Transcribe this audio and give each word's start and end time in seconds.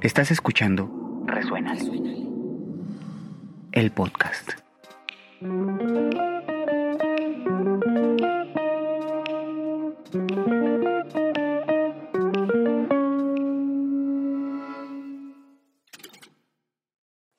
Estás 0.00 0.30
escuchando 0.30 1.24
Resuena. 1.26 1.76
El 3.72 3.90
podcast. 3.90 4.52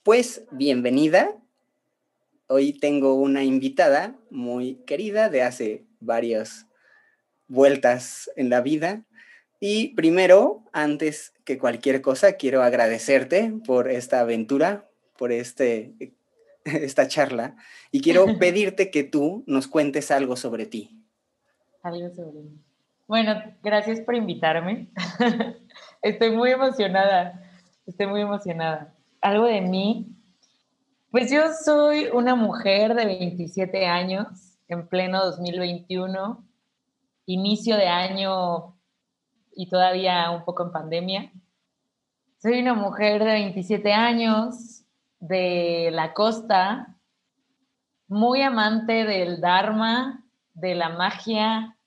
Pues 0.04 0.44
bienvenida. 0.52 1.38
Hoy 2.48 2.74
tengo 2.74 3.14
una 3.14 3.46
invitada 3.46 4.20
muy 4.30 4.84
querida 4.86 5.30
de 5.30 5.44
hace 5.44 5.86
varias 6.02 6.68
vueltas 7.48 8.30
en 8.36 8.50
la 8.50 8.60
vida. 8.60 9.06
Y 9.60 9.90
primero, 9.96 10.64
antes 10.72 11.34
que 11.44 11.58
cualquier 11.58 12.02
cosa, 12.02 12.34
quiero 12.34 12.64
agradecerte 12.64 13.54
por 13.66 13.90
esta 13.90 14.22
aventura, 14.22 14.90
por 15.18 15.32
este, 15.32 16.14
esta 16.66 17.08
charla, 17.08 17.56
y 17.92 18.02
quiero 18.02 18.26
pedirte 18.40 18.90
que 18.90 19.04
tú 19.04 19.44
nos 19.48 19.68
cuentes 19.68 20.12
algo 20.12 20.36
sobre 20.36 20.66
ti. 20.66 21.04
Algo 21.84 22.10
sobre 22.14 22.42
mí. 22.42 22.62
Bueno, 23.08 23.42
gracias 23.64 24.02
por 24.02 24.16
invitarme. 24.16 24.90
Estoy 26.02 26.32
muy 26.32 26.52
emocionada. 26.52 27.44
Estoy 27.88 28.06
muy 28.08 28.22
emocionada. 28.22 28.94
Algo 29.20 29.46
de 29.46 29.62
mí. 29.62 30.16
Pues 31.10 31.32
yo 31.32 31.42
soy 31.66 32.06
una 32.14 32.36
mujer 32.36 32.94
de 32.94 33.06
27 33.06 33.88
años, 33.88 34.28
en 34.68 34.88
pleno 34.88 35.26
2021, 35.26 36.46
inicio 37.26 37.78
de 37.78 37.88
año 37.88 38.79
y 39.60 39.68
todavía 39.68 40.32
un 40.32 40.46
poco 40.46 40.64
en 40.64 40.72
pandemia. 40.72 41.34
Soy 42.38 42.62
una 42.62 42.74
mujer 42.74 43.22
de 43.22 43.34
27 43.34 43.92
años, 43.92 44.86
de 45.20 45.90
la 45.92 46.14
costa, 46.14 46.96
muy 48.08 48.42
amante 48.42 49.04
del 49.04 49.42
Dharma, 49.42 50.24
de 50.54 50.76
la 50.76 50.88
magia 50.88 51.78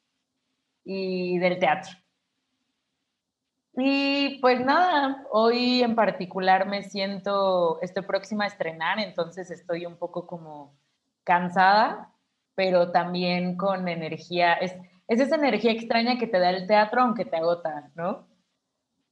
y 0.84 1.38
del 1.38 1.58
teatro. 1.58 1.96
Y 3.72 4.38
pues 4.40 4.62
nada, 4.62 5.26
hoy 5.30 5.82
en 5.82 5.94
particular 5.94 6.68
me 6.68 6.82
siento, 6.82 7.80
estoy 7.80 8.02
próxima 8.02 8.44
a 8.44 8.48
estrenar, 8.48 8.98
entonces 8.98 9.50
estoy 9.50 9.86
un 9.86 9.96
poco 9.96 10.26
como 10.26 10.76
cansada, 11.24 12.12
pero 12.54 12.92
también 12.92 13.56
con 13.56 13.88
energía. 13.88 14.52
Es, 14.52 14.74
es 15.12 15.20
esa 15.20 15.36
energía 15.36 15.72
extraña 15.72 16.18
que 16.18 16.26
te 16.26 16.38
da 16.38 16.50
el 16.50 16.66
teatro 16.66 17.02
aunque 17.02 17.26
te 17.26 17.36
agota, 17.36 17.90
¿no? 17.94 18.26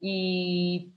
Y 0.01 0.95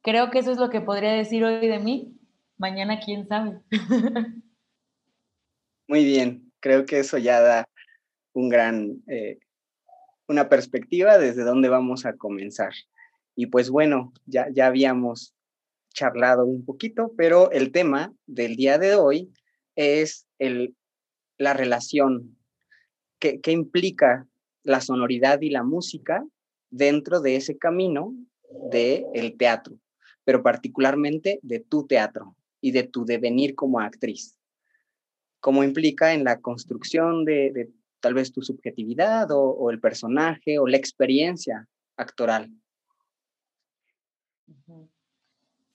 creo 0.00 0.30
que 0.30 0.38
eso 0.38 0.52
es 0.52 0.58
lo 0.58 0.70
que 0.70 0.80
podría 0.80 1.12
decir 1.12 1.42
hoy 1.44 1.66
de 1.66 1.80
mí. 1.80 2.16
Mañana, 2.56 3.00
quién 3.04 3.26
sabe. 3.26 3.60
Muy 5.88 6.04
bien, 6.04 6.52
creo 6.60 6.86
que 6.86 7.00
eso 7.00 7.18
ya 7.18 7.40
da 7.40 7.68
un 8.32 8.48
gran, 8.48 9.02
eh, 9.08 9.40
una 10.28 10.48
perspectiva 10.48 11.18
desde 11.18 11.42
dónde 11.42 11.68
vamos 11.68 12.06
a 12.06 12.16
comenzar. 12.16 12.72
Y 13.34 13.46
pues 13.46 13.70
bueno, 13.70 14.12
ya, 14.26 14.46
ya 14.52 14.68
habíamos 14.68 15.34
charlado 15.92 16.46
un 16.46 16.64
poquito, 16.64 17.12
pero 17.16 17.50
el 17.50 17.72
tema 17.72 18.14
del 18.26 18.54
día 18.54 18.78
de 18.78 18.94
hoy 18.94 19.32
es 19.74 20.28
el, 20.38 20.76
la 21.38 21.54
relación 21.54 22.36
¿Qué 23.22 23.52
implica 23.52 24.26
la 24.64 24.80
sonoridad 24.80 25.40
y 25.40 25.50
la 25.50 25.62
música 25.62 26.26
dentro 26.70 27.20
de 27.20 27.36
ese 27.36 27.56
camino 27.56 28.14
del 28.70 29.06
el 29.14 29.36
teatro, 29.36 29.76
pero 30.24 30.42
particularmente 30.42 31.38
de 31.42 31.60
tu 31.60 31.86
teatro 31.86 32.34
y 32.60 32.72
de 32.72 32.84
tu 32.84 33.04
devenir 33.04 33.54
como 33.54 33.80
actriz. 33.80 34.36
¿Cómo 35.40 35.62
implica 35.64 36.14
en 36.14 36.24
la 36.24 36.40
construcción 36.40 37.24
de, 37.24 37.70
tal 38.00 38.14
vez 38.14 38.32
tu 38.32 38.42
subjetividad 38.42 39.28
o, 39.30 39.70
el 39.70 39.80
personaje 39.80 40.58
o 40.58 40.66
la 40.66 40.76
experiencia 40.76 41.68
actoral. 41.96 42.50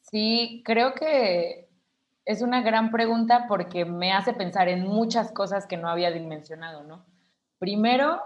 Sí, 0.02 0.62
creo 0.66 0.94
que 0.94 1.70
es 2.26 2.42
una 2.42 2.62
gran 2.62 2.92
pregunta 2.92 3.46
porque 3.48 3.86
me 3.86 4.12
hace 4.12 4.34
pensar 4.34 4.68
en 4.68 4.84
muchas 4.84 5.32
cosas 5.32 5.66
que 5.66 5.78
no 5.78 5.90
había 5.90 6.12
dimensionado, 6.12 6.84
¿no? 6.84 7.06
Primero, 7.60 8.22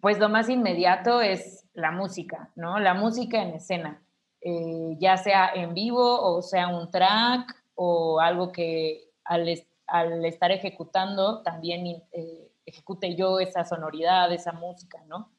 pues 0.00 0.18
lo 0.18 0.28
más 0.28 0.48
inmediato 0.48 1.20
es 1.20 1.66
la 1.72 1.90
música, 1.90 2.50
¿no? 2.54 2.78
La 2.78 2.94
música 2.94 3.42
en 3.42 3.54
escena, 3.54 4.02
eh, 4.40 4.96
ya 4.98 5.16
sea 5.16 5.50
en 5.54 5.74
vivo 5.74 6.20
o 6.20 6.42
sea 6.42 6.68
un 6.68 6.90
track 6.90 7.54
o 7.74 8.20
algo 8.20 8.52
que 8.52 9.10
al, 9.24 9.48
estar 9.48 10.52
ejecutando 10.52 11.42
también 11.42 12.02
eh, 12.12 12.52
ejecute 12.66 13.14
yo 13.16 13.40
esa 13.40 13.64
sonoridad, 13.64 14.32
esa 14.32 14.52
música, 14.52 15.02
¿no? 15.06 15.30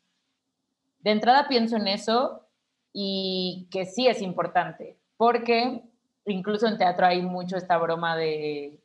De 0.99 1.11
entrada 1.11 1.47
pienso 1.47 1.77
en 1.77 1.87
eso 1.87 2.47
y 2.91 3.67
que 3.71 3.85
sí 3.85 4.07
es 4.07 4.21
importante, 4.21 4.97
porque 5.17 5.83
incluso 6.25 6.67
en 6.67 6.77
teatro 6.77 7.05
hay 7.05 7.21
mucho 7.21 7.57
esta 7.57 7.77
broma 7.77 8.17
de 8.17 8.81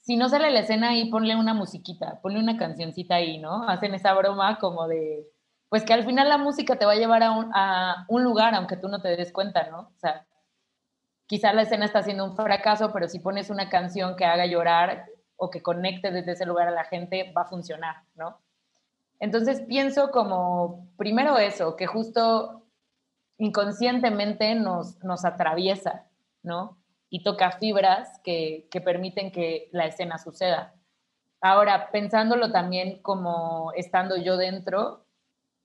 si 0.00 0.16
no 0.16 0.28
sale 0.28 0.50
la 0.50 0.60
escena 0.60 0.90
ahí, 0.90 1.10
ponle 1.10 1.36
una 1.36 1.54
musiquita, 1.54 2.20
ponle 2.22 2.40
una 2.40 2.56
cancioncita 2.56 3.16
ahí, 3.16 3.38
¿no? 3.38 3.68
Hacen 3.68 3.94
esa 3.94 4.14
broma 4.14 4.58
como 4.58 4.88
de, 4.88 5.28
pues 5.68 5.84
que 5.84 5.92
al 5.92 6.04
final 6.04 6.28
la 6.28 6.38
música 6.38 6.76
te 6.76 6.86
va 6.86 6.92
a 6.92 6.96
llevar 6.96 7.22
a 7.22 8.06
un, 8.08 8.24
lugar, 8.24 8.54
aunque 8.54 8.76
tú 8.76 8.88
no 8.88 9.00
te 9.00 9.16
des 9.16 9.32
cuenta, 9.32 9.68
¿no? 9.70 9.80
O 9.80 9.98
sea, 9.98 10.26
quizá 11.26 11.52
la 11.52 11.62
escena 11.62 11.84
está 11.84 12.02
siendo 12.02 12.24
un 12.24 12.34
fracaso, 12.34 12.92
pero 12.92 13.08
si 13.08 13.20
pones 13.20 13.50
una 13.50 13.68
canción 13.68 14.16
que 14.16 14.24
haga 14.24 14.46
llorar 14.46 15.06
o 15.36 15.50
que 15.50 15.62
conecte 15.62 16.10
desde 16.10 16.32
ese 16.32 16.46
lugar 16.46 16.68
a 16.68 16.72
la 16.72 16.84
gente, 16.84 17.32
va 17.36 17.42
a 17.42 17.48
funcionar, 17.48 18.02
¿no? 18.14 18.40
Entonces 19.20 19.60
pienso 19.62 20.10
como, 20.10 20.88
primero 20.96 21.38
eso, 21.38 21.76
que 21.76 21.86
justo 21.86 22.64
inconscientemente 23.38 24.54
nos, 24.54 25.02
nos 25.04 25.24
atraviesa, 25.24 26.06
¿no? 26.42 26.79
Y 27.10 27.24
toca 27.24 27.50
fibras 27.50 28.20
que, 28.24 28.68
permiten 28.84 29.32
que 29.32 29.68
la 29.72 29.86
escena 29.86 30.16
suceda. 30.16 30.74
Ahora, 31.42 31.90
pensándolo 31.90 32.52
también 32.52 33.02
como 33.02 33.72
estando 33.74 34.16
yo 34.16 34.36
dentro, 34.36 35.04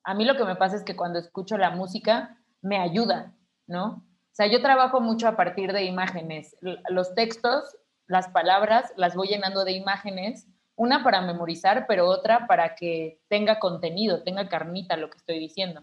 a 0.03 0.15
mí 0.15 0.25
lo 0.25 0.35
que 0.35 0.45
me 0.45 0.55
pasa 0.55 0.75
es 0.75 0.83
que 0.83 0.95
cuando 0.95 1.19
escucho 1.19 1.57
la 1.57 1.69
música 1.69 2.37
me 2.61 2.79
ayuda, 2.79 3.33
¿no? 3.67 4.03
O 4.31 4.35
sea, 4.35 4.47
yo 4.47 4.61
trabajo 4.61 4.99
mucho 4.99 5.27
a 5.27 5.37
partir 5.37 5.71
de 5.71 5.83
imágenes. 5.83 6.57
Los 6.89 7.13
textos, 7.13 7.77
las 8.07 8.27
palabras, 8.29 8.91
las 8.97 9.15
voy 9.15 9.27
llenando 9.27 9.63
de 9.63 9.73
imágenes, 9.73 10.47
una 10.75 11.03
para 11.03 11.21
memorizar, 11.21 11.85
pero 11.87 12.07
otra 12.07 12.47
para 12.47 12.75
que 12.75 13.21
tenga 13.29 13.59
contenido, 13.59 14.23
tenga 14.23 14.49
carnita 14.49 14.97
lo 14.97 15.09
que 15.09 15.17
estoy 15.17 15.39
diciendo. 15.39 15.81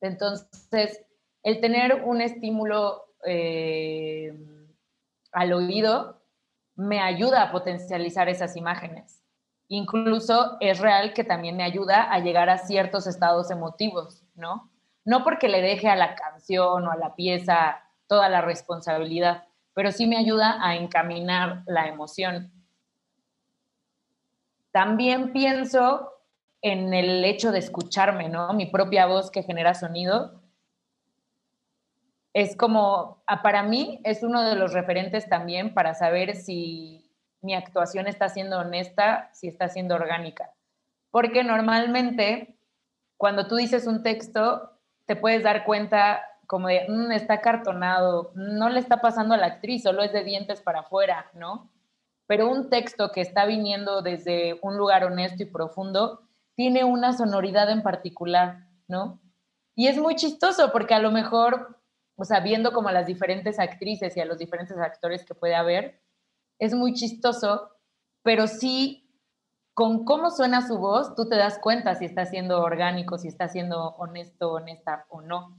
Entonces, 0.00 1.04
el 1.42 1.60
tener 1.60 2.04
un 2.04 2.20
estímulo 2.20 3.06
eh, 3.24 4.32
al 5.38 5.52
oído 5.52 6.20
me 6.74 7.00
ayuda 7.00 7.42
a 7.42 7.52
potencializar 7.52 8.28
esas 8.28 8.56
imágenes. 8.56 9.22
Incluso 9.68 10.56
es 10.58 10.80
real 10.80 11.12
que 11.12 11.22
también 11.22 11.56
me 11.56 11.62
ayuda 11.62 12.12
a 12.12 12.18
llegar 12.18 12.50
a 12.50 12.58
ciertos 12.58 13.06
estados 13.06 13.52
emotivos, 13.52 14.24
¿no? 14.34 14.72
No 15.04 15.22
porque 15.22 15.48
le 15.48 15.62
deje 15.62 15.88
a 15.88 15.94
la 15.94 16.16
canción 16.16 16.86
o 16.86 16.90
a 16.90 16.96
la 16.96 17.14
pieza 17.14 17.84
toda 18.08 18.28
la 18.28 18.40
responsabilidad, 18.40 19.44
pero 19.74 19.92
sí 19.92 20.08
me 20.08 20.16
ayuda 20.16 20.58
a 20.60 20.74
encaminar 20.74 21.62
la 21.66 21.86
emoción. 21.86 22.52
También 24.72 25.32
pienso 25.32 26.14
en 26.62 26.92
el 26.94 27.24
hecho 27.24 27.52
de 27.52 27.60
escucharme, 27.60 28.28
¿no? 28.28 28.52
Mi 28.54 28.66
propia 28.66 29.06
voz 29.06 29.30
que 29.30 29.44
genera 29.44 29.74
sonido 29.74 30.37
es 32.40 32.54
como, 32.54 33.20
ah, 33.26 33.42
para 33.42 33.64
mí 33.64 34.00
es 34.04 34.22
uno 34.22 34.48
de 34.48 34.54
los 34.54 34.72
referentes 34.72 35.28
también 35.28 35.74
para 35.74 35.94
saber 35.94 36.36
si 36.36 37.10
mi 37.40 37.52
actuación 37.54 38.06
está 38.06 38.28
siendo 38.28 38.60
honesta, 38.60 39.28
si 39.32 39.48
está 39.48 39.68
siendo 39.68 39.96
orgánica. 39.96 40.52
Porque 41.10 41.42
normalmente 41.42 42.56
cuando 43.16 43.48
tú 43.48 43.56
dices 43.56 43.88
un 43.88 44.04
texto, 44.04 44.78
te 45.06 45.16
puedes 45.16 45.42
dar 45.42 45.64
cuenta 45.64 46.22
como 46.46 46.68
de, 46.68 46.86
mm, 46.88 47.10
está 47.10 47.40
cartonado, 47.40 48.30
no 48.36 48.68
le 48.68 48.78
está 48.78 49.00
pasando 49.00 49.34
a 49.34 49.38
la 49.38 49.46
actriz, 49.46 49.82
solo 49.82 50.04
es 50.04 50.12
de 50.12 50.22
dientes 50.22 50.60
para 50.60 50.80
afuera, 50.80 51.32
¿no? 51.34 51.72
Pero 52.28 52.48
un 52.48 52.70
texto 52.70 53.10
que 53.10 53.20
está 53.20 53.46
viniendo 53.46 54.00
desde 54.00 54.60
un 54.62 54.76
lugar 54.76 55.02
honesto 55.02 55.42
y 55.42 55.46
profundo 55.46 56.22
tiene 56.54 56.84
una 56.84 57.12
sonoridad 57.12 57.68
en 57.68 57.82
particular, 57.82 58.68
¿no? 58.86 59.18
Y 59.74 59.88
es 59.88 59.98
muy 59.98 60.14
chistoso 60.14 60.70
porque 60.70 60.94
a 60.94 61.00
lo 61.00 61.10
mejor 61.10 61.77
o 62.20 62.24
sea, 62.24 62.40
viendo 62.40 62.72
como 62.72 62.88
a 62.88 62.92
las 62.92 63.06
diferentes 63.06 63.60
actrices 63.60 64.16
y 64.16 64.20
a 64.20 64.24
los 64.24 64.38
diferentes 64.38 64.76
actores 64.76 65.24
que 65.24 65.36
puede 65.36 65.54
haber, 65.54 66.02
es 66.58 66.74
muy 66.74 66.92
chistoso, 66.92 67.70
pero 68.22 68.48
sí, 68.48 69.08
con 69.72 70.04
cómo 70.04 70.32
suena 70.32 70.66
su 70.66 70.78
voz, 70.78 71.14
tú 71.14 71.28
te 71.28 71.36
das 71.36 71.60
cuenta 71.60 71.94
si 71.94 72.06
está 72.06 72.26
siendo 72.26 72.60
orgánico, 72.60 73.18
si 73.18 73.28
está 73.28 73.46
siendo 73.46 73.90
honesto, 73.98 74.52
honesta 74.52 75.06
o 75.10 75.22
no. 75.22 75.56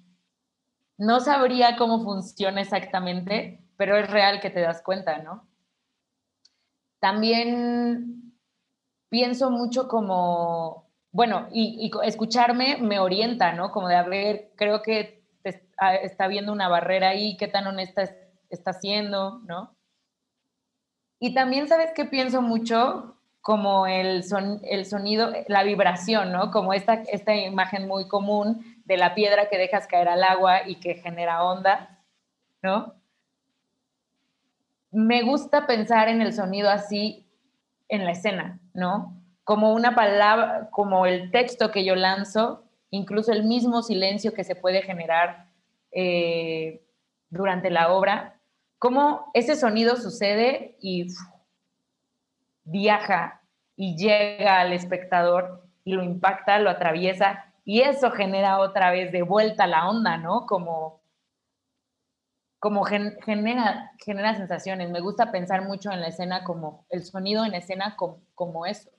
No 0.98 1.22
sabría 1.22 1.78
cómo 1.78 2.04
funciona 2.04 2.60
exactamente, 2.60 3.64
pero 3.78 3.98
es 3.98 4.12
real 4.12 4.42
que 4.42 4.50
te 4.50 4.60
das 4.60 4.82
cuenta, 4.82 5.20
¿no? 5.20 5.48
También 7.00 8.34
pienso 9.08 9.50
mucho 9.50 9.88
como, 9.88 10.90
bueno, 11.14 11.48
y, 11.54 11.90
escucharme 12.04 12.80
me 12.82 13.00
orienta, 13.00 13.54
¿no? 13.54 13.72
Como 13.72 13.88
de, 13.88 13.96
a 13.96 14.06
creo 14.58 14.82
que 14.82 15.19
está 16.02 16.28
viendo 16.28 16.52
una 16.52 16.68
barrera 16.68 17.10
ahí, 17.10 17.38
qué 17.38 17.48
tan 17.48 17.68
honesta 17.68 18.04
está 18.50 18.74
siendo, 18.74 19.40
¿no? 19.40 19.76
Y 21.20 21.34
también, 21.34 21.68
¿sabes 21.68 21.92
qué 21.96 22.06
pienso 22.06 22.42
mucho? 22.42 23.18
Como 23.42 23.88
el, 23.88 24.24
son, 24.24 24.62
el 24.64 24.86
sonido, 24.86 25.32
la 25.48 25.64
vibración, 25.64 26.32
¿no? 26.32 26.52
Como 26.52 26.74
esta, 26.74 26.96
esta 27.12 27.36
imagen 27.36 27.88
muy 27.88 28.08
común 28.08 28.82
de 28.86 28.98
la 28.98 29.16
piedra 29.16 29.50
que 29.50 29.58
dejas 29.58 29.88
caer 29.88 30.08
al 30.08 30.24
agua 30.24 30.68
y 30.68 30.76
que 30.80 30.96
genera 30.96 31.44
ondas, 31.44 31.90
¿no? 32.62 32.96
Me 34.92 35.22
gusta 35.22 35.68
pensar 35.68 36.10
en 36.10 36.22
el 36.22 36.34
sonido 36.34 36.70
así 36.70 37.28
en 37.90 38.06
la 38.06 38.12
escena, 38.12 38.60
¿no? 38.74 39.16
Como 39.44 39.74
una 39.74 39.96
palabra, 39.96 40.70
como 40.72 41.06
el 41.06 41.32
texto 41.32 41.72
que 41.72 41.84
yo 41.84 41.96
lanzo, 41.96 42.64
incluso 42.92 43.32
el 43.32 43.44
mismo 43.44 43.82
silencio 43.84 44.34
que 44.34 44.44
se 44.44 44.56
puede 44.56 44.82
generar 44.82 45.49
eh, 45.92 46.82
durante 47.30 47.70
la 47.70 47.92
obra, 47.94 48.40
cómo 48.78 49.30
ese 49.34 49.56
sonido 49.56 49.96
sucede 49.98 50.78
y 50.80 51.08
viaja 52.64 53.42
y 53.76 53.96
llega 53.98 54.60
al 54.60 54.74
espectador 54.74 55.64
y 55.84 55.94
lo 55.94 56.04
impacta, 56.04 56.60
lo 56.60 56.70
atraviesa 56.70 57.46
y 57.66 57.82
eso 57.82 58.12
genera 58.12 58.60
otra 58.60 58.92
vez 58.92 59.12
de 59.12 59.22
vuelta 59.22 59.68
la 59.68 59.88
onda, 59.88 60.18
¿no? 60.18 60.46
Como, 60.46 61.02
como 62.60 62.84
genera, 62.84 63.92
genera 64.04 64.36
sensaciones. 64.36 64.90
Me 64.90 65.02
gusta 65.02 65.32
pensar 65.32 65.64
mucho 65.64 65.92
en 65.92 66.02
la 66.02 66.08
escena 66.08 66.44
como 66.44 66.86
el 66.90 67.04
sonido 67.04 67.46
en 67.46 67.54
escena 67.54 67.96
como, 67.96 68.22
como 68.34 68.66
eso. 68.66 68.90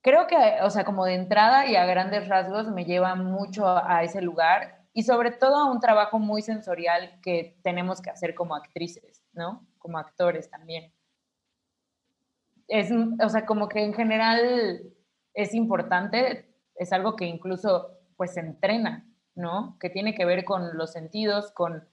Creo 0.00 0.26
que, 0.26 0.36
o 0.62 0.70
sea, 0.70 0.84
como 0.84 1.04
de 1.04 1.14
entrada 1.14 1.66
y 1.66 1.76
a 1.76 1.84
grandes 1.84 2.28
rasgos 2.28 2.68
me 2.68 2.84
lleva 2.84 3.14
mucho 3.14 3.66
a 3.68 4.02
ese 4.04 4.22
lugar 4.22 4.77
y 4.98 5.04
sobre 5.04 5.30
todo 5.30 5.54
a 5.54 5.70
un 5.70 5.78
trabajo 5.78 6.18
muy 6.18 6.42
sensorial 6.42 7.20
que 7.22 7.56
tenemos 7.62 8.02
que 8.02 8.10
hacer 8.10 8.34
como 8.34 8.56
actrices, 8.56 9.22
¿no? 9.32 9.64
Como 9.78 9.96
actores 9.96 10.50
también. 10.50 10.92
Es, 12.66 12.90
o 12.90 13.28
sea, 13.28 13.46
como 13.46 13.68
que 13.68 13.84
en 13.84 13.94
general 13.94 14.92
es 15.34 15.54
importante, 15.54 16.52
es 16.74 16.92
algo 16.92 17.14
que 17.14 17.26
incluso 17.26 17.96
pues 18.16 18.36
entrena, 18.36 19.08
¿no? 19.36 19.76
Que 19.78 19.88
tiene 19.88 20.16
que 20.16 20.24
ver 20.24 20.44
con 20.44 20.76
los 20.76 20.94
sentidos, 20.94 21.52
con 21.52 21.88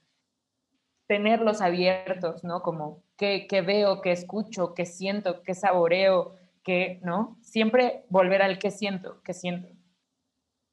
tenerlos 1.06 1.60
abiertos, 1.60 2.42
¿no? 2.42 2.60
Como 2.60 3.04
qué, 3.16 3.46
veo, 3.64 4.00
qué 4.00 4.10
escucho, 4.10 4.74
qué 4.74 4.84
siento, 4.84 5.44
qué 5.44 5.54
saboreo, 5.54 6.34
qué, 6.64 6.98
¿no? 7.04 7.38
Siempre 7.40 8.04
volver 8.08 8.42
al 8.42 8.58
qué 8.58 8.72
siento, 8.72 9.22
qué 9.22 9.32
siento. 9.32 9.68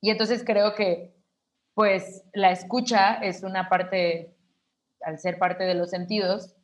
Y 0.01 0.09
entonces 0.09 0.43
creo 0.43 0.73
que 0.73 1.12
pues 1.73 2.23
la 2.33 2.51
escucha 2.51 3.15
es 3.15 3.43
una 3.43 3.69
parte, 3.69 4.35
al 5.01 5.19
ser 5.19 5.37
parte 5.39 5.63
de 5.63 5.73
los 5.73 5.89
sentidos, 5.89 6.55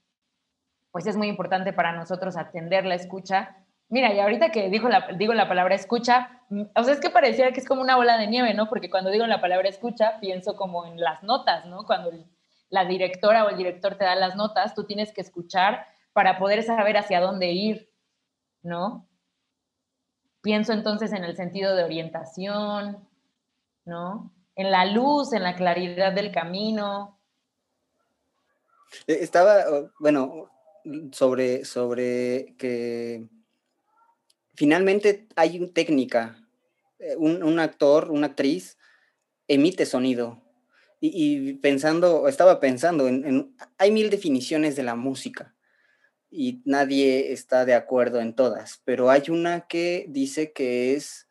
pues 0.92 1.08
es 1.08 1.18
muy 1.18 1.28
importante 1.28 1.74
para 1.74 1.94
nosotros 1.94 2.38
atender 2.38 2.86
la 2.86 2.96
escucha. 2.96 3.56
Mira, 3.90 4.14
y 4.14 4.20
ahorita 4.20 4.52
que 4.52 4.70
digo 4.70 4.88
la, 4.90 5.08
digo 5.18 5.34
la 5.34 5.48
palabra 5.48 5.76
escucha, 5.76 6.42
o 6.76 6.84
sea, 6.84 6.94
es 6.94 7.00
que 7.00 7.10
pareciera 7.10 7.52
que 7.52 7.60
es 7.60 7.68
como 7.68 7.82
una 7.82 7.96
bola 7.96 8.18
de 8.18 8.28
nieve, 8.28 8.54
¿no? 8.54 8.70
Porque 8.70 8.90
cuando 8.90 9.10
digo 9.10 9.26
la 9.26 9.42
palabra 9.42 9.70
escucha, 9.70 10.20
pienso 10.20 10.56
como 10.56 10.86
en 10.86 11.00
las 11.00 11.24
notas, 11.24 11.66
¿no? 11.66 11.86
Cuando 11.86 12.12
la 12.70 12.86
directora 12.86 13.46
o 13.46 13.50
el 13.50 13.58
director 13.58 13.96
te 13.96 14.06
da 14.06 14.16
las 14.16 14.36
notas, 14.36 14.76
tú 14.76 14.86
tienes 14.86 15.12
que 15.12 15.22
escuchar 15.22 15.88
para 16.14 16.38
poder 16.38 16.64
saber 16.64 16.98
hacia 16.98 17.20
dónde 17.20 17.52
ir, 17.52 17.92
¿no? 18.62 19.08
Pienso 20.42 20.74
entonces 20.74 21.12
en 21.14 21.24
el 21.24 21.36
sentido 21.36 21.76
de 21.76 21.84
orientación, 21.84 23.08
¿no? 23.86 24.32
En 24.60 24.72
la 24.72 24.86
luz, 24.86 25.32
en 25.32 25.44
la 25.44 25.56
claridad 25.56 26.12
del 26.12 26.34
camino. 26.34 27.18
Eh, 29.08 29.20
estaba, 29.22 29.64
bueno, 30.00 30.52
sobre, 31.14 31.64
sobre 31.64 32.56
que 32.58 33.26
finalmente 34.56 35.30
hay 35.38 35.60
una 35.60 35.72
técnica. 35.72 36.46
Eh, 37.00 37.16
un, 37.16 37.58
actor, 37.58 38.12
una 38.12 38.28
actriz, 38.28 38.78
emite 39.48 39.86
sonido. 39.86 40.42
Y, 41.00 41.54
pensando, 41.54 42.28
estaba 42.28 42.60
pensando, 42.60 43.08
en, 43.08 43.56
hay 43.78 43.92
mil 43.94 44.10
definiciones 44.10 44.76
de 44.76 44.84
la 44.84 44.96
música 44.96 45.56
y 46.30 46.62
nadie 46.66 47.32
está 47.32 47.64
de 47.64 47.76
acuerdo 47.76 48.20
en 48.20 48.36
todas, 48.36 48.82
pero 48.84 49.10
hay 49.10 49.30
una 49.30 49.68
que 49.68 50.06
dice 50.10 50.52
que 50.52 50.96
es 50.96 51.29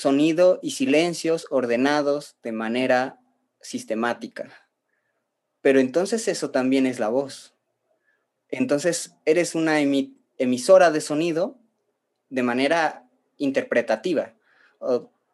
sonido 0.00 0.58
y 0.62 0.72
silencios 0.72 1.46
ordenados 1.50 2.36
de 2.42 2.52
manera 2.52 3.20
sistemática. 3.60 4.50
Pero 5.60 5.78
entonces 5.78 6.26
eso 6.28 6.50
también 6.50 6.86
es 6.86 6.98
la 6.98 7.08
voz. 7.08 7.54
Entonces 8.48 9.14
eres 9.26 9.54
una 9.54 9.80
emisora 10.38 10.90
de 10.90 11.00
sonido 11.00 11.58
de 12.30 12.42
manera 12.42 13.06
interpretativa. 13.36 14.34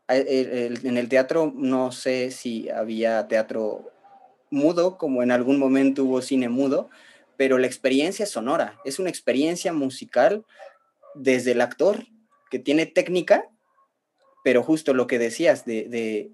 en 0.09 0.97
el 0.97 1.09
teatro 1.09 1.53
no 1.55 1.93
sé 1.93 2.31
si 2.31 2.69
había 2.69 3.29
teatro 3.29 3.93
mudo, 4.51 4.99
como 4.99 5.23
en 5.23 5.31
algún 5.31 5.59
momento 5.59 6.05
hubo 6.05 6.23
cine 6.23 6.49
mudo, 6.49 6.91
pero 7.37 7.59
la 7.59 7.67
experiencia 7.67 8.27
sonora, 8.27 8.79
es 8.85 8.99
una 8.99 9.11
experiencia 9.11 9.73
musical 9.73 10.45
desde 11.15 11.53
el 11.53 11.61
actor 11.61 12.07
que 12.51 12.59
tiene 12.59 12.87
técnica 12.87 13.51
pero 14.47 14.63
justo 14.63 14.95
lo 14.95 15.09
que 15.09 15.19
decías 15.19 15.65
de, 15.65 16.31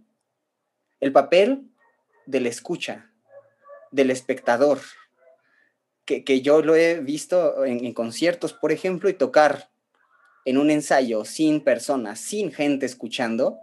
el 1.00 1.12
papel 1.12 1.70
de 2.26 2.40
la 2.40 2.50
escucha, 2.50 3.10
del 3.90 4.10
espectador, 4.10 4.80
que, 6.04 6.42
yo 6.42 6.60
lo 6.60 6.76
he 6.76 7.00
visto 7.00 7.64
en, 7.64 7.94
conciertos, 7.94 8.52
por 8.52 8.70
ejemplo, 8.70 9.08
y 9.08 9.14
tocar 9.14 9.70
en 10.44 10.58
un 10.58 10.70
ensayo 10.70 11.24
sin 11.24 11.64
personas, 11.64 12.20
sin 12.20 12.52
gente 12.52 12.84
escuchando, 12.84 13.60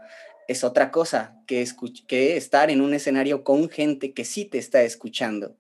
es 0.47 0.63
otra 0.63 0.89
cosa 0.89 1.39
que, 1.45 1.63
que 2.07 2.35
estar 2.35 2.71
en 2.71 2.81
un 2.81 2.95
escenario 2.95 3.43
con 3.43 3.69
gente 3.69 4.13
que 4.13 4.25
sí 4.25 4.45
te 4.45 4.57
está 4.57 4.81
escuchando. 4.81 5.57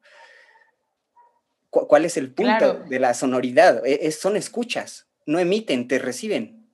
¿Cuál 1.69 2.05
es 2.05 2.17
el 2.17 2.33
punto 2.33 2.85
de 2.89 2.99
la 2.99 3.13
sonoridad? 3.13 3.85
E, 3.85 4.11
son 4.11 4.35
escuchas, 4.35 5.05
no 5.27 5.37
emiten, 5.37 5.87
te 5.87 5.99
reciben. 5.99 6.67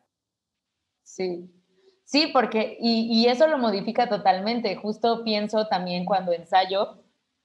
Sí, 1.04 1.50
Sí, 2.16 2.28
porque, 2.28 2.78
y, 2.80 3.28
eso 3.28 3.46
lo 3.46 3.58
modifica 3.58 4.08
totalmente. 4.08 4.78
Justo 4.78 5.26
pienso 5.26 5.68
también 5.68 6.06
cuando 6.06 6.32
ensayo, 6.32 7.04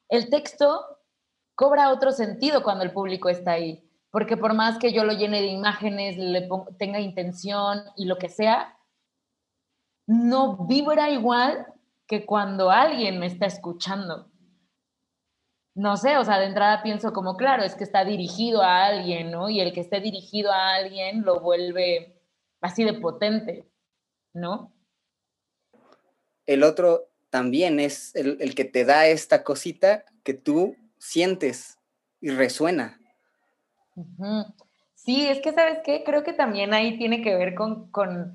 el 0.09 0.31
texto 0.31 0.85
cobra 1.57 1.91
otro 1.91 2.13
sentido 2.13 2.63
cuando 2.63 2.85
el 2.85 2.93
público 2.93 3.29
está 3.29 3.51
ahí. 3.51 3.83
Porque 4.13 4.37
por 4.37 4.55
más 4.55 4.79
que 4.79 4.93
yo 4.93 5.03
lo 5.03 5.13
llene 5.13 5.41
de 5.41 5.49
imágenes, 5.49 6.17
le 6.19 6.49
tenga 6.79 7.01
intención 7.01 7.83
y 7.97 8.05
lo 8.05 8.17
que 8.17 8.29
sea, 8.29 8.79
no 10.07 10.59
vibra 10.69 11.11
igual 11.11 11.67
que 12.07 12.25
cuando 12.25 12.71
alguien 12.71 13.19
me 13.19 13.27
está 13.27 13.47
escuchando. 13.47 14.31
No 15.75 15.97
sé, 15.97 16.17
o 16.17 16.25
sea, 16.25 16.39
de 16.39 16.47
entrada 16.47 16.85
pienso 16.85 17.13
como, 17.13 17.37
claro, 17.37 17.65
es 17.65 17.75
que 17.75 17.83
está 17.83 18.05
dirigido 18.05 18.63
a 18.63 18.85
alguien, 18.85 19.33
¿no? 19.33 19.51
Y 19.51 19.59
el 19.59 19.73
que 19.73 19.81
esté 19.81 20.01
dirigido 20.01 20.53
a 20.53 20.75
alguien 20.75 21.23
lo 21.23 21.41
vuelve 21.41 22.23
así 22.61 22.85
de 22.85 22.93
potente. 22.93 23.70
¿No? 24.33 24.73
El 26.47 26.63
otro 26.63 27.09
también 27.31 27.81
es 27.81 28.15
el, 28.15 28.55
que 28.55 28.65
te 28.65 28.85
da 28.85 29.07
esta 29.07 29.45
cosita 29.45 30.05
que 30.25 30.35
tú 30.35 30.77
sientes 30.99 31.79
y 32.21 32.31
resuena. 32.31 32.99
Sí, 34.95 35.29
es 35.29 35.41
que, 35.41 35.53
¿sabes 35.53 35.79
qué? 35.85 36.03
Creo 36.05 36.25
que 36.25 36.33
también 36.33 36.75
ahí 36.75 36.99
tiene 36.99 37.23
que 37.23 37.37
ver 37.37 37.55
con, 37.55 37.91
con, 37.91 38.35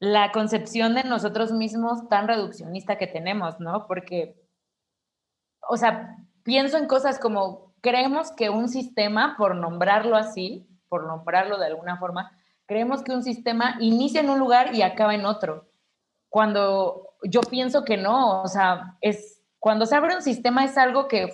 la 0.00 0.32
concepción 0.32 0.94
de 0.94 1.04
nosotros 1.04 1.52
mismos 1.52 2.08
tan 2.08 2.26
reduccionista 2.26 2.96
que 2.96 3.06
tenemos, 3.06 3.60
¿no? 3.60 3.86
Porque, 3.86 4.34
o 5.68 5.76
sea, 5.76 6.16
pienso 6.42 6.78
en 6.78 6.86
cosas 6.86 7.18
como, 7.18 7.74
creemos 7.82 8.32
que 8.32 8.48
un 8.48 8.68
sistema, 8.70 9.34
por 9.36 9.54
nombrarlo 9.54 10.16
así, 10.16 10.66
por 10.88 11.06
nombrarlo 11.06 11.58
de 11.58 11.66
alguna 11.66 11.98
forma, 11.98 12.32
Creemos 12.70 13.02
que 13.02 13.10
un 13.10 13.24
sistema 13.24 13.74
inicia 13.80 14.20
en 14.20 14.30
un 14.30 14.38
lugar 14.38 14.76
y 14.76 14.82
acaba 14.82 15.16
en 15.16 15.24
otro. 15.24 15.68
Cuando 16.28 17.16
yo 17.24 17.40
pienso 17.40 17.84
que 17.84 17.96
no, 17.96 18.42
o 18.42 18.46
sea, 18.46 18.96
es 19.00 19.42
cuando 19.58 19.86
se 19.86 19.96
abre 19.96 20.14
un 20.14 20.22
sistema 20.22 20.64
es 20.64 20.78
algo 20.78 21.08
que 21.08 21.32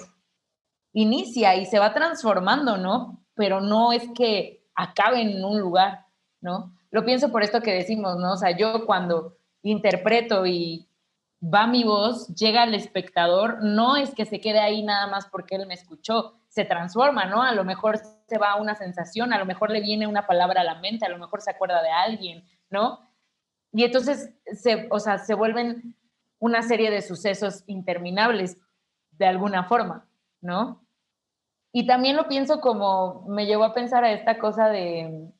inicia 0.94 1.54
y 1.56 1.66
se 1.66 1.78
va 1.78 1.92
transformando, 1.92 2.78
¿no? 2.78 3.22
Pero 3.34 3.60
no 3.60 3.92
es 3.92 4.08
que 4.14 4.66
acabe 4.74 5.20
en 5.20 5.44
un 5.44 5.60
lugar, 5.60 6.06
¿no? 6.40 6.74
Lo 6.90 7.04
pienso 7.04 7.30
por 7.30 7.42
esto 7.42 7.60
que 7.60 7.74
decimos, 7.74 8.16
¿no? 8.16 8.32
O 8.32 8.36
sea, 8.38 8.56
yo 8.56 8.86
cuando 8.86 9.36
interpreto 9.60 10.46
y 10.46 10.88
va 11.42 11.66
mi 11.66 11.84
voz, 11.84 12.28
llega 12.34 12.62
al 12.62 12.74
espectador, 12.74 13.62
no 13.62 13.96
es 13.96 14.14
que 14.14 14.24
se 14.24 14.40
quede 14.40 14.58
ahí 14.58 14.82
nada 14.82 15.06
más 15.06 15.26
porque 15.26 15.56
él 15.56 15.66
me 15.66 15.74
escuchó, 15.74 16.34
se 16.48 16.64
transforma, 16.64 17.26
¿no? 17.26 17.42
A 17.42 17.52
lo 17.52 17.64
mejor 17.64 17.98
se 17.98 18.38
va 18.38 18.56
una 18.56 18.74
sensación, 18.74 19.32
a 19.32 19.38
lo 19.38 19.46
mejor 19.46 19.70
le 19.70 19.80
viene 19.80 20.06
una 20.06 20.26
palabra 20.26 20.62
a 20.62 20.64
la 20.64 20.80
mente, 20.80 21.04
a 21.04 21.10
lo 21.10 21.18
mejor 21.18 21.42
se 21.42 21.50
acuerda 21.50 21.82
de 21.82 21.90
alguien, 21.90 22.44
¿no? 22.70 23.00
Y 23.72 23.84
entonces, 23.84 24.32
se, 24.54 24.88
o 24.90 24.98
sea, 24.98 25.18
se 25.18 25.34
vuelven 25.34 25.94
una 26.38 26.62
serie 26.62 26.90
de 26.90 27.02
sucesos 27.02 27.62
interminables 27.66 28.58
de 29.12 29.26
alguna 29.26 29.64
forma, 29.64 30.08
¿no? 30.40 30.86
Y 31.72 31.86
también 31.86 32.16
lo 32.16 32.26
pienso 32.26 32.60
como, 32.60 33.26
me 33.28 33.44
llevó 33.44 33.64
a 33.64 33.74
pensar 33.74 34.04
a 34.04 34.12
esta 34.12 34.38
cosa 34.38 34.68
de 34.68 35.30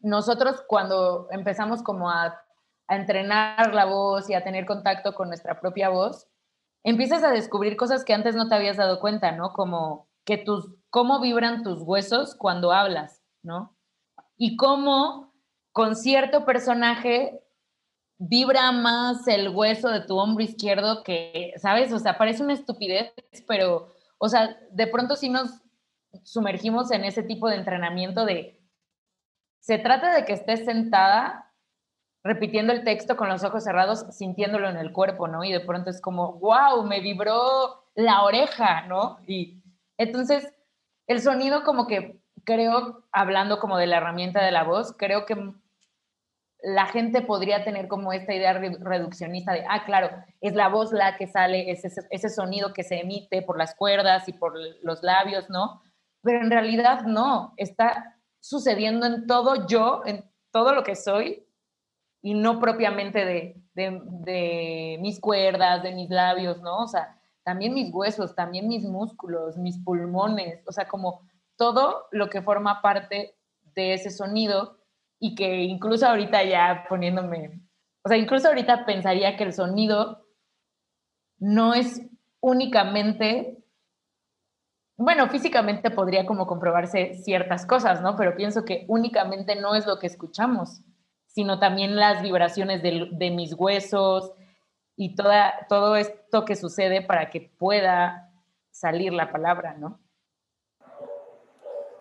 nosotros 0.00 0.64
cuando 0.66 1.28
empezamos 1.30 1.82
como 1.82 2.10
a, 2.10 2.41
a 2.92 2.96
entrenar 2.96 3.74
la 3.74 3.84
voz 3.84 4.28
y 4.28 4.34
a 4.34 4.44
tener 4.44 4.66
contacto 4.66 5.14
con 5.14 5.28
nuestra 5.28 5.60
propia 5.60 5.88
voz, 5.88 6.28
empiezas 6.84 7.22
a 7.22 7.30
descubrir 7.30 7.76
cosas 7.76 8.04
que 8.04 8.14
antes 8.14 8.34
no 8.34 8.48
te 8.48 8.54
habías 8.54 8.76
dado 8.76 9.00
cuenta, 9.00 9.32
¿no? 9.32 9.52
Como 9.52 10.08
que 10.24 10.38
tus, 10.38 10.74
cómo 10.90 11.20
vibran 11.20 11.62
tus 11.62 11.82
huesos 11.82 12.34
cuando 12.34 12.72
hablas, 12.72 13.22
¿no? 13.42 13.76
Y 14.36 14.56
cómo 14.56 15.32
con 15.72 15.96
cierto 15.96 16.44
personaje 16.44 17.42
vibra 18.18 18.70
más 18.72 19.26
el 19.26 19.48
hueso 19.48 19.88
de 19.88 20.02
tu 20.02 20.16
hombro 20.18 20.44
izquierdo 20.44 21.02
que, 21.02 21.54
¿sabes? 21.56 21.92
O 21.92 21.98
sea, 21.98 22.18
parece 22.18 22.42
una 22.42 22.52
estupidez, 22.52 23.12
pero, 23.48 23.88
o 24.18 24.28
sea, 24.28 24.56
de 24.70 24.86
pronto 24.86 25.16
sí 25.16 25.28
nos 25.28 25.62
sumergimos 26.22 26.90
en 26.92 27.04
ese 27.04 27.22
tipo 27.22 27.48
de 27.48 27.56
entrenamiento 27.56 28.24
de, 28.24 28.60
se 29.60 29.78
trata 29.78 30.14
de 30.14 30.24
que 30.24 30.34
estés 30.34 30.64
sentada 30.64 31.51
repitiendo 32.24 32.72
el 32.72 32.84
texto 32.84 33.16
con 33.16 33.28
los 33.28 33.42
ojos 33.44 33.64
cerrados, 33.64 34.06
sintiéndolo 34.10 34.68
en 34.68 34.76
el 34.76 34.92
cuerpo, 34.92 35.28
¿no? 35.28 35.44
Y 35.44 35.52
de 35.52 35.60
pronto 35.60 35.90
es 35.90 36.00
como, 36.00 36.34
wow, 36.34 36.84
me 36.84 37.00
vibró 37.00 37.84
la 37.94 38.22
oreja, 38.22 38.86
¿no? 38.86 39.18
Y 39.26 39.62
entonces, 39.98 40.52
el 41.06 41.20
sonido 41.20 41.64
como 41.64 41.86
que 41.86 42.20
creo, 42.44 43.04
hablando 43.12 43.58
como 43.58 43.76
de 43.76 43.86
la 43.86 43.98
herramienta 43.98 44.44
de 44.44 44.52
la 44.52 44.64
voz, 44.64 44.94
creo 44.96 45.26
que 45.26 45.52
la 46.62 46.86
gente 46.86 47.22
podría 47.22 47.64
tener 47.64 47.88
como 47.88 48.12
esta 48.12 48.34
idea 48.34 48.52
reduccionista 48.52 49.52
de, 49.52 49.64
ah, 49.68 49.84
claro, 49.84 50.10
es 50.40 50.54
la 50.54 50.68
voz 50.68 50.92
la 50.92 51.16
que 51.16 51.26
sale, 51.26 51.70
es 51.70 51.84
ese, 51.84 52.02
ese, 52.10 52.28
sonido 52.28 52.72
que 52.72 52.84
se 52.84 53.00
emite 53.00 53.42
por 53.42 53.58
las 53.58 53.74
cuerdas 53.74 54.28
y 54.28 54.32
por 54.32 54.54
los 54.82 55.02
labios, 55.02 55.50
¿no? 55.50 55.82
Pero 56.22 56.40
en 56.40 56.50
realidad 56.50 57.02
no, 57.02 57.52
está 57.56 58.16
sucediendo 58.40 59.06
en 59.06 59.26
todo 59.26 59.66
yo, 59.66 60.02
en 60.06 60.24
todo 60.52 60.72
lo 60.72 60.84
que 60.84 60.94
soy, 60.94 61.44
y 62.22 62.34
no 62.34 62.60
propiamente 62.60 63.24
de, 63.24 63.62
de, 63.74 64.98
mis 65.00 65.20
cuerdas, 65.20 65.82
de 65.82 65.92
mis 65.92 66.08
labios, 66.08 66.62
¿no? 66.62 66.84
O 66.84 66.86
sea, 66.86 67.18
también 67.42 67.74
mis 67.74 67.92
huesos, 67.92 68.34
también 68.36 68.68
mis 68.68 68.84
músculos, 68.84 69.58
mis 69.58 69.78
pulmones, 69.78 70.62
o 70.66 70.72
sea, 70.72 70.86
como 70.86 71.22
todo 71.56 72.06
lo 72.12 72.30
que 72.30 72.40
forma 72.40 72.80
parte 72.80 73.34
de 73.74 73.94
ese 73.94 74.10
sonido 74.10 74.78
y 75.18 75.34
que 75.34 75.62
incluso 75.62 76.06
ahorita 76.06 76.44
ya 76.44 76.86
poniéndome, 76.88 77.60
o 78.04 78.08
sea, 78.08 78.16
incluso 78.16 78.48
ahorita 78.48 78.86
pensaría 78.86 79.36
que 79.36 79.44
el 79.44 79.52
sonido 79.52 80.24
no 81.38 81.74
es 81.74 82.02
únicamente, 82.40 83.64
bueno, 84.96 85.28
físicamente 85.28 85.90
podría 85.90 86.24
como 86.24 86.46
comprobarse 86.46 87.14
ciertas 87.14 87.66
cosas, 87.66 88.00
¿no? 88.00 88.16
Pero 88.16 88.36
pienso 88.36 88.64
que 88.64 88.84
únicamente 88.86 89.56
no 89.56 89.74
es 89.74 89.86
lo 89.86 89.98
que 89.98 90.06
escuchamos 90.06 90.82
sino 91.32 91.58
también 91.58 91.96
las 91.96 92.22
vibraciones 92.22 92.82
de, 92.82 93.30
mis 93.30 93.54
huesos 93.54 94.32
y 94.96 95.14
toda, 95.14 95.66
todo 95.68 95.96
esto 95.96 96.44
que 96.44 96.56
sucede 96.56 97.02
para 97.02 97.30
que 97.30 97.50
pueda 97.58 98.30
salir 98.70 99.12
la 99.12 99.32
palabra, 99.32 99.74
¿no? 99.74 99.98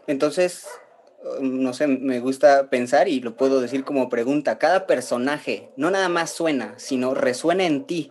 Entonces, 0.08 0.68
no 1.40 1.74
sé, 1.74 1.88
me 1.88 2.20
gusta 2.20 2.70
pensar 2.70 3.08
y 3.08 3.22
lo 3.22 3.38
puedo 3.38 3.62
decir 3.62 3.86
como 3.86 4.10
pregunta, 4.10 4.58
cada 4.58 4.88
personaje 4.88 5.72
no 5.78 5.92
nada 5.92 6.10
más 6.10 6.32
suena, 6.32 6.78
sino 6.78 7.14
resuena 7.14 7.66
en 7.66 7.86
ti 7.86 8.10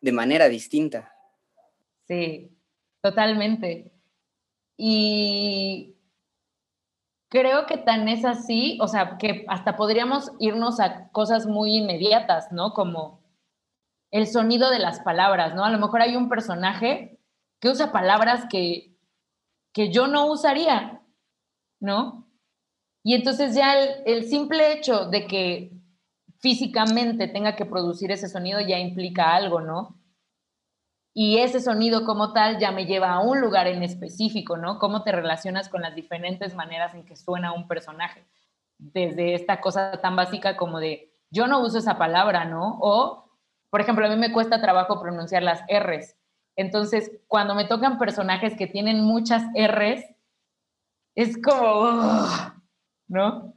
de 0.00 0.12
manera 0.12 0.48
distinta. 0.48 1.14
Sí, 2.08 2.50
totalmente. 3.00 3.92
Y 4.76 5.91
creo 7.32 7.64
que 7.64 7.78
tan 7.78 8.08
es 8.08 8.26
así, 8.26 8.78
o 8.82 8.88
sea, 8.88 9.16
que 9.16 9.46
hasta 9.48 9.74
podríamos 9.74 10.32
irnos 10.38 10.80
a 10.80 11.08
cosas 11.12 11.46
muy 11.46 11.78
inmediatas, 11.78 12.52
¿no? 12.52 12.74
Como 12.74 13.22
el 14.10 14.26
sonido 14.26 14.70
de 14.70 14.78
las 14.78 15.00
palabras, 15.00 15.54
¿no? 15.54 15.64
A 15.64 15.70
lo 15.70 15.78
mejor 15.78 16.02
hay 16.02 16.14
un 16.14 16.28
personaje 16.28 17.18
que 17.58 17.70
usa 17.70 17.90
palabras 17.90 18.44
que, 18.50 18.98
que 19.72 19.90
yo 19.90 20.08
no 20.08 20.26
usaría, 20.26 21.00
¿no? 21.80 22.28
Y 23.02 23.14
entonces 23.14 23.54
ya 23.54 23.78
el, 23.78 24.02
el 24.04 24.28
simple 24.28 24.74
hecho 24.74 25.06
de 25.06 25.26
que 25.26 25.72
físicamente 26.38 27.28
tenga 27.28 27.56
que 27.56 27.64
producir 27.64 28.12
ese 28.12 28.28
sonido 28.28 28.60
ya 28.60 28.78
implica 28.78 29.34
algo, 29.34 29.62
¿no? 29.62 30.01
Y 31.14 31.38
ese 31.38 31.60
sonido 31.60 32.04
como 32.04 32.32
tal 32.32 32.58
ya 32.58 32.72
me 32.72 32.86
lleva 32.86 33.12
a 33.12 33.20
un 33.20 33.40
lugar 33.40 33.66
en 33.66 33.82
específico, 33.82 34.56
¿no? 34.56 34.78
Cómo 34.78 35.02
te 35.02 35.12
relacionas 35.12 35.68
con 35.68 35.82
las 35.82 35.94
diferentes 35.94 36.54
maneras 36.54 36.94
en 36.94 37.04
que 37.04 37.16
suena 37.16 37.52
un 37.52 37.68
personaje. 37.68 38.24
Desde 38.78 39.34
esta 39.34 39.60
cosa 39.60 40.00
tan 40.00 40.16
básica 40.16 40.56
como 40.56 40.80
de, 40.80 41.12
yo 41.30 41.46
no 41.46 41.60
uso 41.60 41.78
esa 41.78 41.98
palabra, 41.98 42.46
¿no? 42.46 42.78
O, 42.80 43.30
por 43.68 43.80
ejemplo, 43.80 44.06
a 44.06 44.08
mí 44.08 44.16
me 44.16 44.32
cuesta 44.32 44.60
trabajo 44.60 45.00
pronunciar 45.00 45.42
las 45.42 45.62
R's. 45.68 46.16
Entonces, 46.56 47.10
cuando 47.28 47.54
me 47.54 47.66
tocan 47.66 47.98
personajes 47.98 48.56
que 48.56 48.66
tienen 48.66 49.02
muchas 49.02 49.42
R's, 49.54 50.04
es 51.14 51.40
como, 51.42 52.06
¿no? 53.08 53.54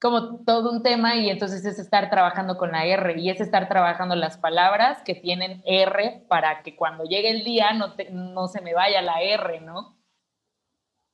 Como 0.00 0.44
todo 0.44 0.70
un 0.70 0.82
tema 0.82 1.16
y 1.16 1.30
entonces 1.30 1.64
es 1.64 1.78
estar 1.78 2.10
trabajando 2.10 2.58
con 2.58 2.72
la 2.72 2.84
R 2.84 3.18
y 3.18 3.30
es 3.30 3.40
estar 3.40 3.68
trabajando 3.68 4.14
las 4.14 4.36
palabras 4.36 5.02
que 5.04 5.14
tienen 5.14 5.62
R 5.64 6.24
para 6.28 6.62
que 6.62 6.76
cuando 6.76 7.04
llegue 7.04 7.30
el 7.30 7.44
día 7.44 7.72
no, 7.72 7.94
no 8.12 8.48
se 8.48 8.60
me 8.60 8.74
vaya 8.74 9.00
la 9.00 9.22
R, 9.22 9.60
¿no? 9.60 9.96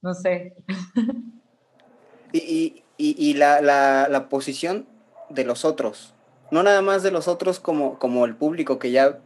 No 0.03 0.15
sé. 0.15 0.57
Y, 2.33 2.83
y, 2.97 3.35
la, 3.35 3.61
la, 3.61 4.09
la, 4.09 4.29
posición 4.29 4.87
de 5.29 5.45
los 5.45 5.65
otros, 5.65 6.15
no 6.51 6.63
nada 6.63 6.81
más 6.81 7.03
de 7.03 7.11
los 7.11 7.29
otros 7.29 7.61
como, 7.61 7.99
como 7.99 8.25
el 8.25 8.37
público 8.37 8.79
que 8.79 8.91
ya, 8.91 9.19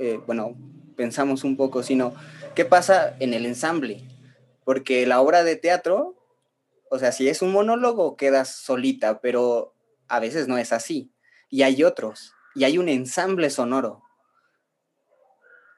eh, 0.00 0.20
bueno, 0.26 0.54
pensamos 0.94 1.44
un 1.44 1.56
poco, 1.56 1.82
sino 1.82 2.14
qué 2.54 2.64
pasa 2.64 3.16
en 3.18 3.34
el 3.34 3.46
ensamble, 3.46 4.02
porque 4.64 5.06
la 5.06 5.20
obra 5.20 5.44
de 5.44 5.56
teatro 5.56 6.14
o 6.94 6.98
sea, 7.00 7.10
si 7.10 7.28
es 7.28 7.42
un 7.42 7.50
monólogo, 7.50 8.16
quedas 8.16 8.54
solita, 8.54 9.20
pero 9.20 9.74
a 10.06 10.20
veces 10.20 10.46
no 10.46 10.58
es 10.58 10.72
así. 10.72 11.12
Y 11.50 11.62
hay 11.62 11.82
otros, 11.82 12.32
y 12.54 12.62
hay 12.62 12.78
un 12.78 12.88
ensamble 12.88 13.50
sonoro. 13.50 14.04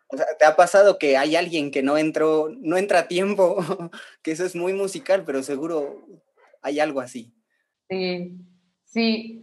O 0.08 0.16
sea, 0.18 0.26
¿te 0.38 0.44
ha 0.44 0.56
pasado 0.56 0.98
que 0.98 1.16
hay 1.16 1.34
alguien 1.34 1.70
que 1.70 1.82
no 1.82 1.96
entró, 1.96 2.50
no 2.58 2.76
entra 2.76 2.98
a 2.98 3.08
tiempo? 3.08 3.56
que 4.22 4.32
eso 4.32 4.44
es 4.44 4.54
muy 4.54 4.74
musical, 4.74 5.24
pero 5.24 5.42
seguro 5.42 6.06
hay 6.60 6.80
algo 6.80 7.00
así. 7.00 7.32
Sí, 7.88 8.36
sí. 8.84 9.42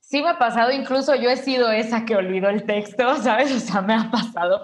Sí 0.00 0.20
me 0.20 0.28
ha 0.28 0.38
pasado, 0.38 0.70
incluso 0.70 1.14
yo 1.14 1.30
he 1.30 1.38
sido 1.38 1.72
esa 1.72 2.04
que 2.04 2.14
olvidó 2.14 2.50
el 2.50 2.66
texto, 2.66 3.16
¿sabes? 3.22 3.52
O 3.52 3.60
sea, 3.60 3.80
me 3.80 3.94
ha 3.94 4.10
pasado. 4.10 4.60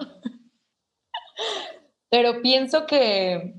pero 2.11 2.43
pienso 2.43 2.85
que, 2.85 3.55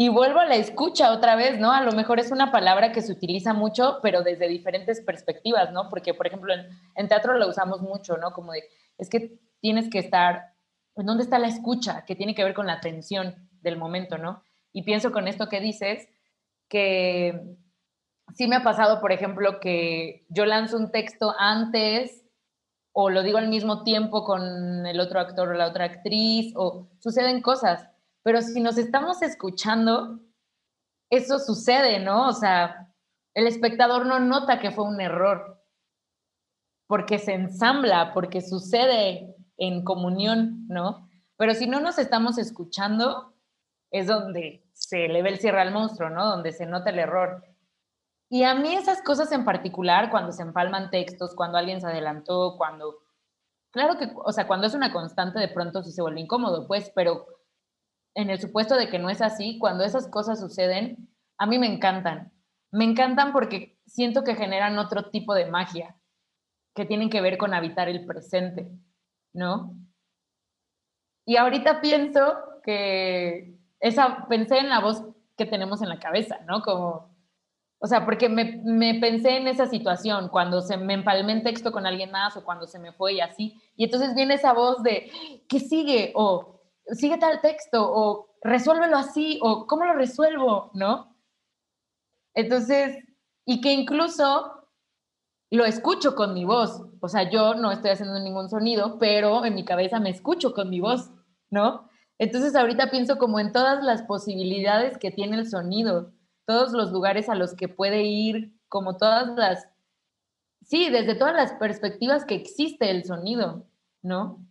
y 0.00 0.10
vuelvo 0.10 0.38
a 0.38 0.46
la 0.46 0.54
escucha 0.54 1.10
otra 1.10 1.34
vez, 1.34 1.58
¿no? 1.58 1.72
A 1.72 1.82
lo 1.82 1.90
mejor 1.90 2.20
es 2.20 2.30
una 2.30 2.52
palabra 2.52 2.92
que 2.92 3.02
se 3.02 3.10
utiliza 3.10 3.52
mucho, 3.52 3.98
pero 4.00 4.22
desde 4.22 4.46
diferentes 4.46 5.00
perspectivas, 5.00 5.72
¿no? 5.72 5.88
Porque, 5.88 6.14
por 6.14 6.28
ejemplo, 6.28 6.54
en, 6.94 7.08
teatro 7.08 7.36
lo 7.36 7.48
usamos 7.48 7.80
mucho, 7.80 8.16
¿no? 8.16 8.30
Como 8.30 8.52
de, 8.52 8.62
es 8.96 9.10
que 9.10 9.40
tienes 9.58 9.90
que 9.90 9.98
estar, 9.98 10.54
pues, 10.94 11.04
¿dónde 11.04 11.24
está 11.24 11.40
la 11.40 11.48
escucha? 11.48 12.04
Que 12.04 12.14
tiene 12.14 12.36
que 12.36 12.44
ver 12.44 12.54
con 12.54 12.68
la 12.68 12.74
atención 12.74 13.48
del 13.60 13.76
momento, 13.76 14.18
¿no? 14.18 14.44
Y 14.72 14.84
pienso 14.84 15.10
con 15.10 15.26
esto 15.26 15.48
que 15.48 15.58
dices, 15.58 16.08
que 16.68 17.56
sí 18.36 18.46
me 18.46 18.54
ha 18.54 18.62
pasado, 18.62 19.00
por 19.00 19.10
ejemplo, 19.10 19.58
que 19.58 20.26
yo 20.28 20.46
lanzo 20.46 20.76
un 20.76 20.92
texto 20.92 21.34
antes 21.36 22.24
o 22.92 23.10
lo 23.10 23.24
digo 23.24 23.38
al 23.38 23.48
mismo 23.48 23.82
tiempo 23.82 24.22
con 24.22 24.86
el 24.86 25.00
otro 25.00 25.18
actor 25.18 25.48
o 25.48 25.54
la 25.54 25.66
otra 25.66 25.86
actriz, 25.86 26.52
o 26.54 26.86
suceden 27.00 27.42
cosas 27.42 27.88
pero 28.22 28.42
si 28.42 28.60
nos 28.60 28.78
estamos 28.78 29.22
escuchando, 29.22 30.20
eso 31.10 31.38
sucede, 31.38 32.00
¿no? 32.00 32.28
O 32.28 32.32
sea, 32.32 32.92
el 33.34 33.46
espectador 33.46 34.06
no 34.06 34.18
nota 34.20 34.58
que 34.58 34.70
fue 34.70 34.84
un 34.84 35.00
error, 35.00 35.62
porque 36.86 37.18
se 37.18 37.34
ensambla, 37.34 38.12
porque 38.14 38.40
sucede 38.40 39.36
en 39.56 39.84
comunión, 39.84 40.66
¿no? 40.68 41.08
Pero 41.36 41.54
si 41.54 41.66
no 41.66 41.80
nos 41.80 41.98
estamos 41.98 42.38
escuchando, 42.38 43.34
es 43.90 44.06
donde 44.06 44.68
se 44.72 45.08
le 45.08 45.22
ve 45.22 45.30
el 45.30 45.38
cierre 45.38 45.60
al 45.60 45.72
monstruo, 45.72 46.10
¿no? 46.10 46.26
Donde 46.26 46.52
se 46.52 46.66
nota 46.66 46.90
el 46.90 46.98
error. 46.98 47.44
Y 48.30 48.42
a 48.42 48.54
mí 48.54 48.74
esas 48.74 49.02
cosas 49.02 49.32
en 49.32 49.44
particular, 49.44 50.10
cuando 50.10 50.32
se 50.32 50.42
empalman 50.42 50.90
textos, 50.90 51.34
cuando 51.34 51.58
alguien 51.58 51.80
se 51.80 51.86
adelantó, 51.86 52.56
cuando, 52.58 52.98
claro 53.70 53.96
que, 53.98 54.10
o 54.14 54.32
sea, 54.32 54.46
cuando 54.46 54.66
es 54.66 54.74
una 54.74 54.92
constante 54.92 55.38
de 55.38 55.48
pronto 55.48 55.82
sí 55.82 55.92
se 55.92 56.02
vuelve 56.02 56.20
incómodo, 56.20 56.66
pues, 56.66 56.90
pero 56.94 57.26
en 58.18 58.30
el 58.30 58.40
supuesto 58.40 58.74
de 58.74 58.88
que 58.88 58.98
no 58.98 59.10
es 59.10 59.22
así, 59.22 59.58
cuando 59.60 59.84
esas 59.84 60.08
cosas 60.08 60.40
suceden, 60.40 61.08
a 61.38 61.46
mí 61.46 61.56
me 61.56 61.72
encantan. 61.72 62.32
Me 62.72 62.84
encantan 62.84 63.32
porque 63.32 63.78
siento 63.86 64.24
que 64.24 64.34
generan 64.34 64.76
otro 64.76 65.08
tipo 65.08 65.34
de 65.34 65.46
magia 65.46 65.94
que 66.74 66.84
tienen 66.84 67.10
que 67.10 67.20
ver 67.20 67.38
con 67.38 67.54
habitar 67.54 67.88
el 67.88 68.04
presente, 68.06 68.72
¿no? 69.32 69.72
Y 71.26 71.36
ahorita 71.36 71.80
pienso 71.80 72.34
que 72.64 73.56
esa, 73.78 74.26
pensé 74.28 74.58
en 74.58 74.68
la 74.68 74.80
voz 74.80 75.04
que 75.36 75.46
tenemos 75.46 75.80
en 75.80 75.88
la 75.88 76.00
cabeza, 76.00 76.40
¿no? 76.44 76.62
Como, 76.62 77.14
o 77.78 77.86
sea, 77.86 78.04
porque 78.04 78.28
me, 78.28 78.60
me, 78.64 78.98
pensé 78.98 79.36
en 79.36 79.46
esa 79.46 79.68
situación, 79.68 80.28
cuando 80.28 80.60
se 80.60 80.76
me 80.76 80.94
empalmé 80.94 81.34
en 81.34 81.44
texto 81.44 81.70
con 81.70 81.86
alguien 81.86 82.10
más 82.10 82.36
o 82.36 82.44
cuando 82.44 82.66
se 82.66 82.80
me 82.80 82.92
fue 82.92 83.12
y 83.12 83.20
así, 83.20 83.62
y 83.76 83.84
entonces 83.84 84.12
viene 84.16 84.34
esa 84.34 84.52
voz 84.52 84.82
de, 84.82 85.08
¿qué 85.48 85.60
sigue? 85.60 86.10
O 86.16 86.57
sigue 86.92 87.18
tal 87.18 87.40
texto, 87.40 87.90
o 87.90 88.28
resuélvelo 88.42 88.96
así, 88.96 89.38
o 89.42 89.66
¿cómo 89.66 89.84
lo 89.84 89.94
resuelvo? 89.94 90.70
¿No? 90.74 91.16
Entonces, 92.34 92.96
y 93.44 93.60
que 93.60 93.72
incluso 93.72 94.68
lo 95.50 95.64
escucho 95.64 96.14
con 96.14 96.34
mi 96.34 96.44
voz, 96.44 96.82
o 97.00 97.08
sea, 97.08 97.30
yo 97.30 97.54
no 97.54 97.72
estoy 97.72 97.90
haciendo 97.90 98.18
ningún 98.20 98.50
sonido, 98.50 98.98
pero 98.98 99.44
en 99.44 99.54
mi 99.54 99.64
cabeza 99.64 99.98
me 99.98 100.10
escucho 100.10 100.52
con 100.52 100.68
mi 100.68 100.80
voz, 100.80 101.10
¿no? 101.50 101.88
Entonces 102.18 102.54
ahorita 102.54 102.90
pienso 102.90 103.16
como 103.16 103.40
en 103.40 103.52
todas 103.52 103.82
las 103.82 104.02
posibilidades 104.02 104.98
que 104.98 105.10
tiene 105.10 105.36
el 105.36 105.48
sonido, 105.48 106.12
todos 106.46 106.72
los 106.72 106.90
lugares 106.90 107.28
a 107.28 107.34
los 107.34 107.54
que 107.54 107.68
puede 107.68 108.02
ir, 108.02 108.58
como 108.68 108.96
todas 108.96 109.28
las, 109.36 109.68
sí, 110.62 110.90
desde 110.90 111.14
todas 111.14 111.34
las 111.34 111.52
perspectivas 111.54 112.24
que 112.24 112.34
existe 112.34 112.90
el 112.90 113.04
sonido, 113.04 113.66
¿no? 114.02 114.44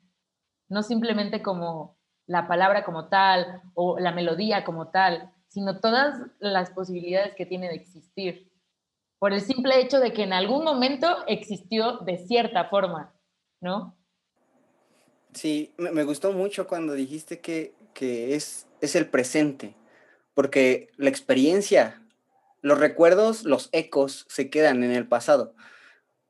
No 0.70 0.82
simplemente 0.82 1.42
como 1.42 1.97
la 2.28 2.48
palabra 2.48 2.84
como 2.84 3.08
tal 3.08 3.62
o 3.74 4.00
la 4.00 4.12
melodía 4.12 4.64
como 4.64 4.90
tal, 4.90 5.32
sino 5.48 5.80
todas 5.80 6.20
las 6.40 6.70
posibilidades 6.70 7.34
que 7.36 7.46
tiene 7.46 7.70
de 7.70 7.76
existir, 7.76 8.52
por 9.18 9.34
el 9.34 9.42
simple 9.42 9.80
hecho 9.80 10.00
de 10.00 10.14
que 10.14 10.24
en 10.24 10.34
algún 10.34 10.64
momento 10.64 11.08
existió 11.26 11.98
de 12.00 12.18
cierta 12.18 12.66
forma, 12.66 13.14
¿no? 13.62 13.96
Sí, 15.34 15.74
me 15.78 16.04
gustó 16.04 16.32
mucho 16.34 16.68
cuando 16.68 16.94
dijiste 16.94 17.40
que, 17.40 17.74
es, 18.00 18.68
es 18.82 18.96
el 18.96 19.08
presente, 19.08 19.76
porque 20.34 20.90
la 20.98 21.10
experiencia, 21.10 22.02
los 22.62 22.78
recuerdos, 22.80 23.44
los 23.44 23.70
ecos 23.72 24.26
se 24.30 24.50
quedan 24.50 24.84
en 24.84 24.92
el 24.92 25.08
pasado, 25.08 25.56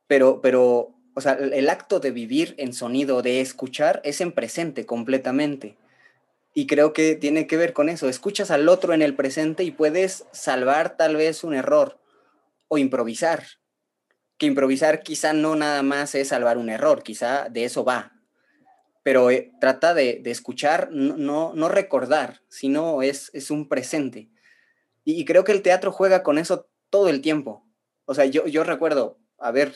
pero, 0.08 0.40
pero, 0.42 0.94
o 1.14 1.22
sea, 1.22 1.34
el 1.34 1.70
acto 1.70 2.00
de 2.00 2.12
vivir 2.12 2.56
en 2.58 2.72
sonido, 2.72 3.22
de 3.22 3.42
escuchar, 3.42 4.02
es 4.06 4.22
en 4.22 4.32
presente 4.32 4.86
completamente. 4.86 5.76
Y 6.58 6.66
creo 6.66 6.92
que 6.92 7.14
tiene 7.14 7.46
que 7.46 7.56
ver 7.56 7.72
con 7.72 7.88
eso. 7.88 8.10
Escuchas 8.10 8.50
al 8.50 8.68
otro 8.68 8.96
en 8.96 9.04
el 9.04 9.14
presente 9.14 9.64
y 9.64 9.70
puedes 9.70 10.26
salvar 10.32 10.98
tal 10.98 11.16
vez 11.16 11.44
un 11.44 11.54
error 11.54 12.00
o 12.68 12.80
improvisar. 12.80 13.44
Que 14.40 14.48
improvisar 14.48 15.04
quizá 15.04 15.34
no 15.34 15.56
nada 15.56 15.84
más 15.84 16.16
es 16.16 16.30
salvar 16.30 16.58
un 16.58 16.72
error, 16.72 17.04
quizá 17.04 17.48
de 17.50 17.66
eso 17.66 17.86
va. 17.86 18.14
Pero 19.04 19.30
eh, 19.30 19.52
trata 19.62 19.94
de, 19.94 20.20
escuchar, 20.26 20.90
no, 20.92 21.54
no, 21.54 21.70
recordar, 21.70 22.42
sino 22.48 23.04
es, 23.04 23.30
es 23.34 23.52
un 23.52 23.70
presente. 23.70 24.32
Y, 25.04 25.26
creo 25.26 25.44
que 25.44 25.52
el 25.52 25.62
teatro 25.62 25.92
juega 25.92 26.24
con 26.24 26.40
eso 26.40 26.68
todo 26.90 27.08
el 27.10 27.22
tiempo. 27.22 27.68
O 28.06 28.16
sea, 28.16 28.26
yo, 28.26 28.48
yo 28.48 28.64
recuerdo 28.64 29.20
haber 29.38 29.76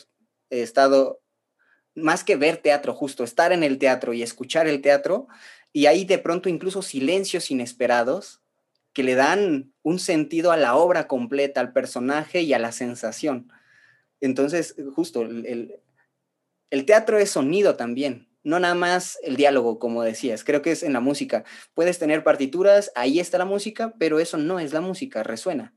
estado, 0.49 1.21
más 1.93 2.23
que 2.23 2.37
ver 2.37 2.57
teatro, 2.57 2.95
justo 2.95 3.23
estar 3.23 3.51
en 3.51 3.61
el 3.61 3.77
teatro 3.77 4.13
y 4.13 4.23
escuchar 4.23 4.65
el 4.65 4.81
teatro, 4.81 5.27
y 5.73 5.85
hay 5.85 6.05
de 6.05 6.17
pronto 6.17 6.49
incluso 6.49 6.81
silencios 6.81 7.51
inesperados 7.51 8.41
que 8.93 9.03
le 9.03 9.15
dan 9.15 9.73
un 9.83 9.99
sentido 9.99 10.51
a 10.51 10.57
la 10.57 10.75
obra 10.75 11.07
completa, 11.07 11.61
al 11.61 11.71
personaje 11.71 12.41
y 12.41 12.53
a 12.53 12.59
la 12.59 12.71
sensación. 12.71 13.51
Entonces, 14.19 14.75
justo, 14.93 15.21
el, 15.21 15.79
el 16.69 16.85
teatro 16.85 17.17
es 17.17 17.31
sonido 17.31 17.75
también, 17.75 18.29
no 18.43 18.59
nada 18.59 18.75
más 18.75 19.17
el 19.23 19.35
diálogo, 19.35 19.79
como 19.79 20.03
decías, 20.03 20.43
creo 20.43 20.61
que 20.61 20.71
es 20.71 20.83
en 20.83 20.93
la 20.93 20.99
música. 20.99 21.43
Puedes 21.73 21.99
tener 21.99 22.23
partituras, 22.23 22.91
ahí 22.95 23.19
está 23.19 23.37
la 23.37 23.45
música, 23.45 23.93
pero 23.97 24.19
eso 24.19 24.37
no 24.37 24.59
es 24.59 24.73
la 24.73 24.81
música, 24.81 25.23
resuena. 25.23 25.73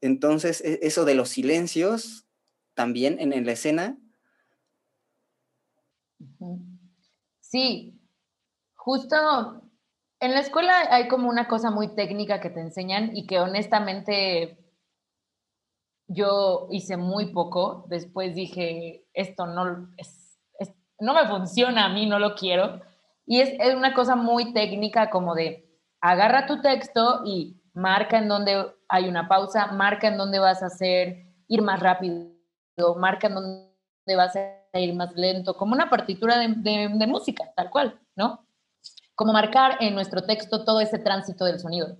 Entonces, 0.00 0.60
e, 0.62 0.80
eso 0.82 1.04
de 1.04 1.14
los 1.14 1.28
silencios, 1.28 2.26
también 2.74 3.18
en, 3.20 3.32
en 3.32 3.46
la 3.46 3.52
escena. 3.52 3.98
Sí, 7.40 8.01
Justo 8.84 9.62
en 10.18 10.34
la 10.34 10.40
escuela 10.40 10.72
hay 10.90 11.06
como 11.06 11.28
una 11.28 11.46
cosa 11.46 11.70
muy 11.70 11.94
técnica 11.94 12.40
que 12.40 12.50
te 12.50 12.58
enseñan 12.58 13.16
y 13.16 13.28
que 13.28 13.38
honestamente 13.38 14.58
yo 16.08 16.66
hice 16.68 16.96
muy 16.96 17.32
poco. 17.32 17.84
Después 17.86 18.34
dije, 18.34 19.06
esto 19.14 19.46
no, 19.46 19.88
no 20.98 21.14
me 21.14 21.28
funciona, 21.28 21.84
a 21.84 21.90
mí 21.90 22.06
no 22.06 22.18
lo 22.18 22.34
quiero. 22.34 22.80
Y 23.24 23.40
es, 23.40 23.50
es, 23.60 23.72
una 23.76 23.94
cosa 23.94 24.16
muy 24.16 24.52
técnica 24.52 25.10
como 25.10 25.36
de 25.36 25.80
agarra 26.00 26.46
tu 26.46 26.60
texto 26.60 27.22
y 27.24 27.62
marca 27.74 28.18
en 28.18 28.26
dónde 28.26 28.66
hay 28.88 29.08
una 29.08 29.28
pausa, 29.28 29.68
marca 29.68 30.08
en 30.08 30.16
dónde 30.16 30.40
vas 30.40 30.60
a 30.60 30.66
hacer, 30.66 31.24
ir 31.46 31.62
más 31.62 31.78
rápido, 31.78 32.32
marca 32.96 33.28
en 33.28 33.34
dónde 33.34 34.16
vas 34.16 34.34
a 34.34 34.80
ir 34.80 34.92
más 34.96 35.12
lento, 35.14 35.56
como 35.56 35.72
una 35.72 35.88
partitura 35.88 36.36
de, 36.36 36.48
de 36.92 37.06
música, 37.06 37.44
tal 37.54 37.70
cual, 37.70 38.00
¿no? 38.16 38.44
Como 39.14 39.32
marcar 39.32 39.76
en 39.80 39.94
nuestro 39.94 40.24
texto 40.24 40.64
todo 40.64 40.80
ese 40.80 40.98
tránsito 40.98 41.44
del 41.44 41.60
sonido. 41.60 41.96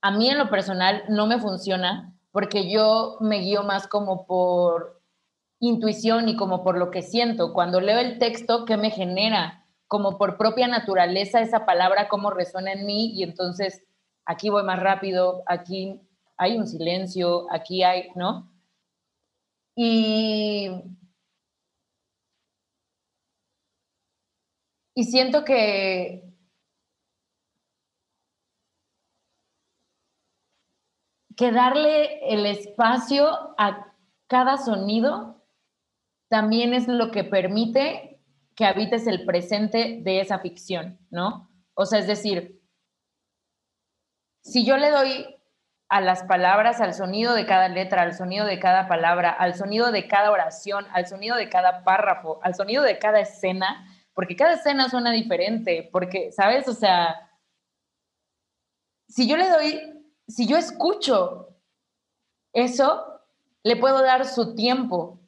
A 0.00 0.10
mí 0.10 0.28
en 0.28 0.38
lo 0.38 0.50
personal 0.50 1.04
no 1.08 1.26
me 1.26 1.38
funciona 1.38 2.14
porque 2.30 2.70
yo 2.70 3.18
me 3.20 3.38
guío 3.38 3.62
más 3.62 3.86
como 3.86 4.26
por 4.26 5.00
intuición 5.60 6.28
y 6.28 6.36
como 6.36 6.64
por 6.64 6.78
lo 6.78 6.90
que 6.90 7.02
siento. 7.02 7.52
Cuando 7.52 7.80
leo 7.80 7.98
el 7.98 8.18
texto, 8.18 8.64
¿qué 8.64 8.76
me 8.76 8.90
genera? 8.90 9.66
Como 9.86 10.18
por 10.18 10.36
propia 10.36 10.66
naturaleza 10.66 11.40
esa 11.40 11.66
palabra, 11.66 12.08
cómo 12.08 12.30
resuena 12.30 12.72
en 12.72 12.86
mí 12.86 13.12
y 13.14 13.22
entonces 13.22 13.84
aquí 14.24 14.48
voy 14.48 14.64
más 14.64 14.80
rápido, 14.80 15.42
aquí 15.46 16.00
hay 16.36 16.56
un 16.56 16.66
silencio, 16.66 17.46
aquí 17.50 17.82
hay, 17.84 18.08
¿no? 18.16 18.50
Y, 19.76 20.68
y 24.94 25.04
siento 25.04 25.44
que 25.44 26.31
que 31.42 31.50
darle 31.50 32.20
el 32.32 32.46
espacio 32.46 33.26
a 33.58 33.92
cada 34.28 34.58
sonido 34.58 35.44
también 36.28 36.72
es 36.72 36.86
lo 36.86 37.10
que 37.10 37.24
permite 37.24 38.20
que 38.54 38.64
habites 38.64 39.08
el 39.08 39.26
presente 39.26 39.98
de 40.04 40.20
esa 40.20 40.38
ficción, 40.38 41.00
¿no? 41.10 41.50
O 41.74 41.84
sea, 41.84 41.98
es 41.98 42.06
decir, 42.06 42.62
si 44.44 44.64
yo 44.64 44.76
le 44.76 44.92
doy 44.92 45.36
a 45.88 46.00
las 46.00 46.22
palabras, 46.22 46.80
al 46.80 46.94
sonido 46.94 47.34
de 47.34 47.44
cada 47.44 47.68
letra, 47.68 48.02
al 48.02 48.14
sonido 48.14 48.46
de 48.46 48.60
cada 48.60 48.86
palabra, 48.86 49.30
al 49.30 49.56
sonido 49.56 49.90
de 49.90 50.06
cada 50.06 50.30
oración, 50.30 50.86
al 50.92 51.08
sonido 51.08 51.34
de 51.34 51.48
cada 51.48 51.82
párrafo, 51.82 52.38
al 52.44 52.54
sonido 52.54 52.84
de 52.84 53.00
cada 53.00 53.18
escena, 53.18 53.84
porque 54.14 54.36
cada 54.36 54.52
escena 54.52 54.88
suena 54.88 55.10
diferente, 55.10 55.88
porque, 55.90 56.30
¿sabes? 56.30 56.68
O 56.68 56.72
sea, 56.72 57.32
si 59.08 59.26
yo 59.26 59.36
le 59.36 59.50
doy 59.50 60.01
si 60.32 60.46
yo 60.46 60.56
escucho 60.56 61.48
eso, 62.54 63.20
le 63.62 63.76
puedo 63.76 64.00
dar 64.02 64.26
su 64.26 64.54
tiempo, 64.54 65.20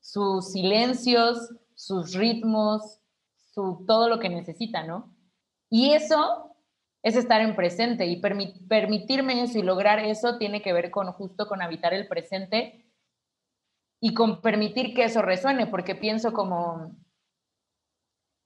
sus 0.00 0.52
silencios, 0.52 1.50
sus 1.74 2.12
ritmos, 2.12 3.00
su, 3.36 3.84
todo 3.86 4.08
lo 4.08 4.18
que 4.18 4.28
necesita, 4.28 4.84
¿no? 4.84 5.14
Y 5.70 5.94
eso 5.94 6.56
es 7.02 7.16
estar 7.16 7.40
en 7.40 7.56
presente 7.56 8.06
y 8.06 8.20
permitirme 8.20 9.42
eso 9.42 9.58
y 9.58 9.62
lograr 9.62 9.98
eso 9.98 10.36
tiene 10.36 10.60
que 10.60 10.72
ver 10.72 10.90
con 10.90 11.10
justo 11.12 11.48
con 11.48 11.62
habitar 11.62 11.94
el 11.94 12.06
presente 12.06 12.86
y 13.98 14.12
con 14.14 14.42
permitir 14.42 14.94
que 14.94 15.04
eso 15.04 15.22
resuene, 15.22 15.66
porque 15.66 15.94
pienso 15.94 16.32
como 16.32 16.94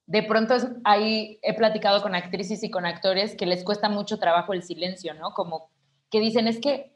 de 0.06 0.22
pronto 0.22 0.54
ahí 0.84 1.38
he 1.42 1.54
platicado 1.54 2.00
con 2.00 2.14
actrices 2.14 2.62
y 2.62 2.70
con 2.70 2.86
actores 2.86 3.34
que 3.34 3.46
les 3.46 3.64
cuesta 3.64 3.88
mucho 3.88 4.18
trabajo 4.18 4.52
el 4.52 4.62
silencio, 4.62 5.14
¿no? 5.14 5.32
Como 5.32 5.70
que 6.10 6.20
dicen, 6.20 6.46
es 6.46 6.60
que 6.60 6.92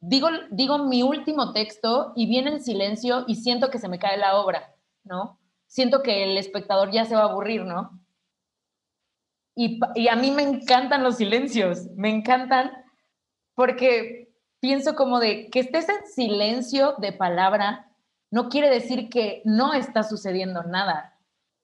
digo, 0.00 0.28
digo 0.50 0.78
mi 0.78 1.02
último 1.02 1.52
texto 1.52 2.12
y 2.16 2.26
viene 2.26 2.50
el 2.50 2.60
silencio 2.60 3.24
y 3.28 3.36
siento 3.36 3.70
que 3.70 3.78
se 3.78 3.88
me 3.88 4.00
cae 4.00 4.18
la 4.18 4.36
obra, 4.36 4.74
¿no? 5.04 5.38
Siento 5.66 6.02
que 6.02 6.24
el 6.24 6.36
espectador 6.36 6.90
ya 6.90 7.04
se 7.04 7.14
va 7.14 7.22
a 7.22 7.30
aburrir, 7.30 7.64
¿no? 7.64 8.00
Y, 9.54 9.78
y 9.94 10.08
a 10.08 10.16
mí 10.16 10.32
me 10.32 10.42
encantan 10.42 11.04
los 11.04 11.16
silencios, 11.16 11.86
me 11.94 12.08
encantan 12.08 12.72
porque 13.54 14.32
pienso 14.58 14.96
como 14.96 15.20
de 15.20 15.50
que 15.50 15.60
estés 15.60 15.88
en 15.88 16.06
silencio 16.06 16.94
de 16.98 17.12
palabra 17.12 17.90
no 18.30 18.48
quiere 18.48 18.70
decir 18.70 19.08
que 19.08 19.42
no 19.44 19.74
está 19.74 20.02
sucediendo 20.02 20.62
nada, 20.62 21.09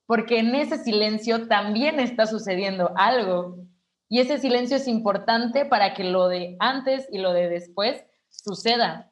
porque 0.06 0.38
en 0.38 0.54
ese 0.54 0.78
silencio 0.78 1.48
también 1.48 2.00
está 2.00 2.26
sucediendo 2.26 2.92
algo. 2.96 3.58
Y 4.08 4.20
ese 4.20 4.38
silencio 4.38 4.76
es 4.76 4.86
importante 4.86 5.64
para 5.64 5.94
que 5.94 6.04
lo 6.04 6.28
de 6.28 6.56
antes 6.60 7.08
y 7.10 7.18
lo 7.18 7.32
de 7.32 7.48
después 7.48 8.04
suceda. 8.28 9.10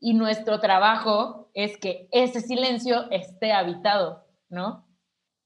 Y 0.00 0.14
nuestro 0.14 0.58
trabajo 0.60 1.50
es 1.54 1.76
que 1.76 2.08
ese 2.12 2.40
silencio 2.40 3.10
esté 3.10 3.52
habitado, 3.52 4.26
¿no? 4.48 4.86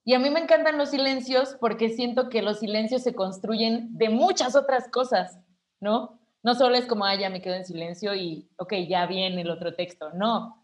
Y 0.04 0.14
a 0.14 0.18
mí 0.18 0.30
me 0.30 0.40
encantan 0.40 0.78
los 0.78 0.90
silencios 0.90 1.56
porque 1.60 1.90
siento 1.90 2.28
que 2.28 2.42
los 2.42 2.60
silencios 2.60 3.02
se 3.02 3.14
construyen 3.14 3.96
de 3.96 4.08
muchas 4.08 4.56
otras 4.56 4.88
cosas, 4.88 5.38
¿no? 5.80 6.20
No 6.42 6.54
solo 6.54 6.76
es 6.76 6.86
como, 6.86 7.04
ah, 7.04 7.14
ya 7.16 7.28
me 7.28 7.42
quedo 7.42 7.54
en 7.54 7.66
silencio 7.66 8.14
y, 8.14 8.48
ok, 8.56 8.74
ya 8.88 9.06
viene 9.06 9.42
el 9.42 9.50
otro 9.50 9.74
texto. 9.74 10.10
No. 10.14 10.59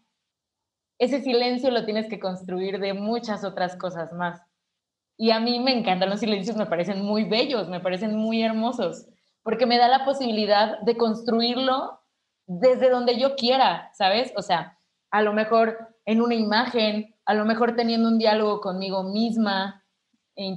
Ese 0.99 1.21
silencio 1.21 1.69
lo 1.71 1.85
tienes 1.85 2.07
que 2.07 2.19
construir 2.19 2.79
de 2.79 2.93
muchas 2.93 3.43
otras 3.43 3.75
cosas 3.75 4.11
más. 4.13 4.41
Y 5.17 5.31
a 5.31 5.39
mí 5.39 5.59
me 5.59 5.77
encantan 5.77 6.09
los 6.09 6.19
silencios, 6.19 6.57
me 6.57 6.65
parecen 6.65 7.03
muy 7.03 7.23
bellos, 7.23 7.69
me 7.69 7.79
parecen 7.79 8.15
muy 8.15 8.43
hermosos, 8.43 9.07
porque 9.43 9.65
me 9.65 9.77
da 9.77 9.87
la 9.87 10.05
posibilidad 10.05 10.79
de 10.81 10.97
construirlo 10.97 11.99
desde 12.45 12.89
donde 12.89 13.19
yo 13.19 13.35
quiera, 13.35 13.91
¿sabes? 13.93 14.31
O 14.35 14.41
sea, 14.41 14.77
a 15.11 15.21
lo 15.21 15.33
mejor 15.33 15.95
en 16.05 16.21
una 16.21 16.35
imagen, 16.35 17.15
a 17.25 17.33
lo 17.33 17.45
mejor 17.45 17.75
teniendo 17.75 18.07
un 18.07 18.17
diálogo 18.17 18.61
conmigo 18.61 19.03
misma 19.03 19.83
e 20.35 20.55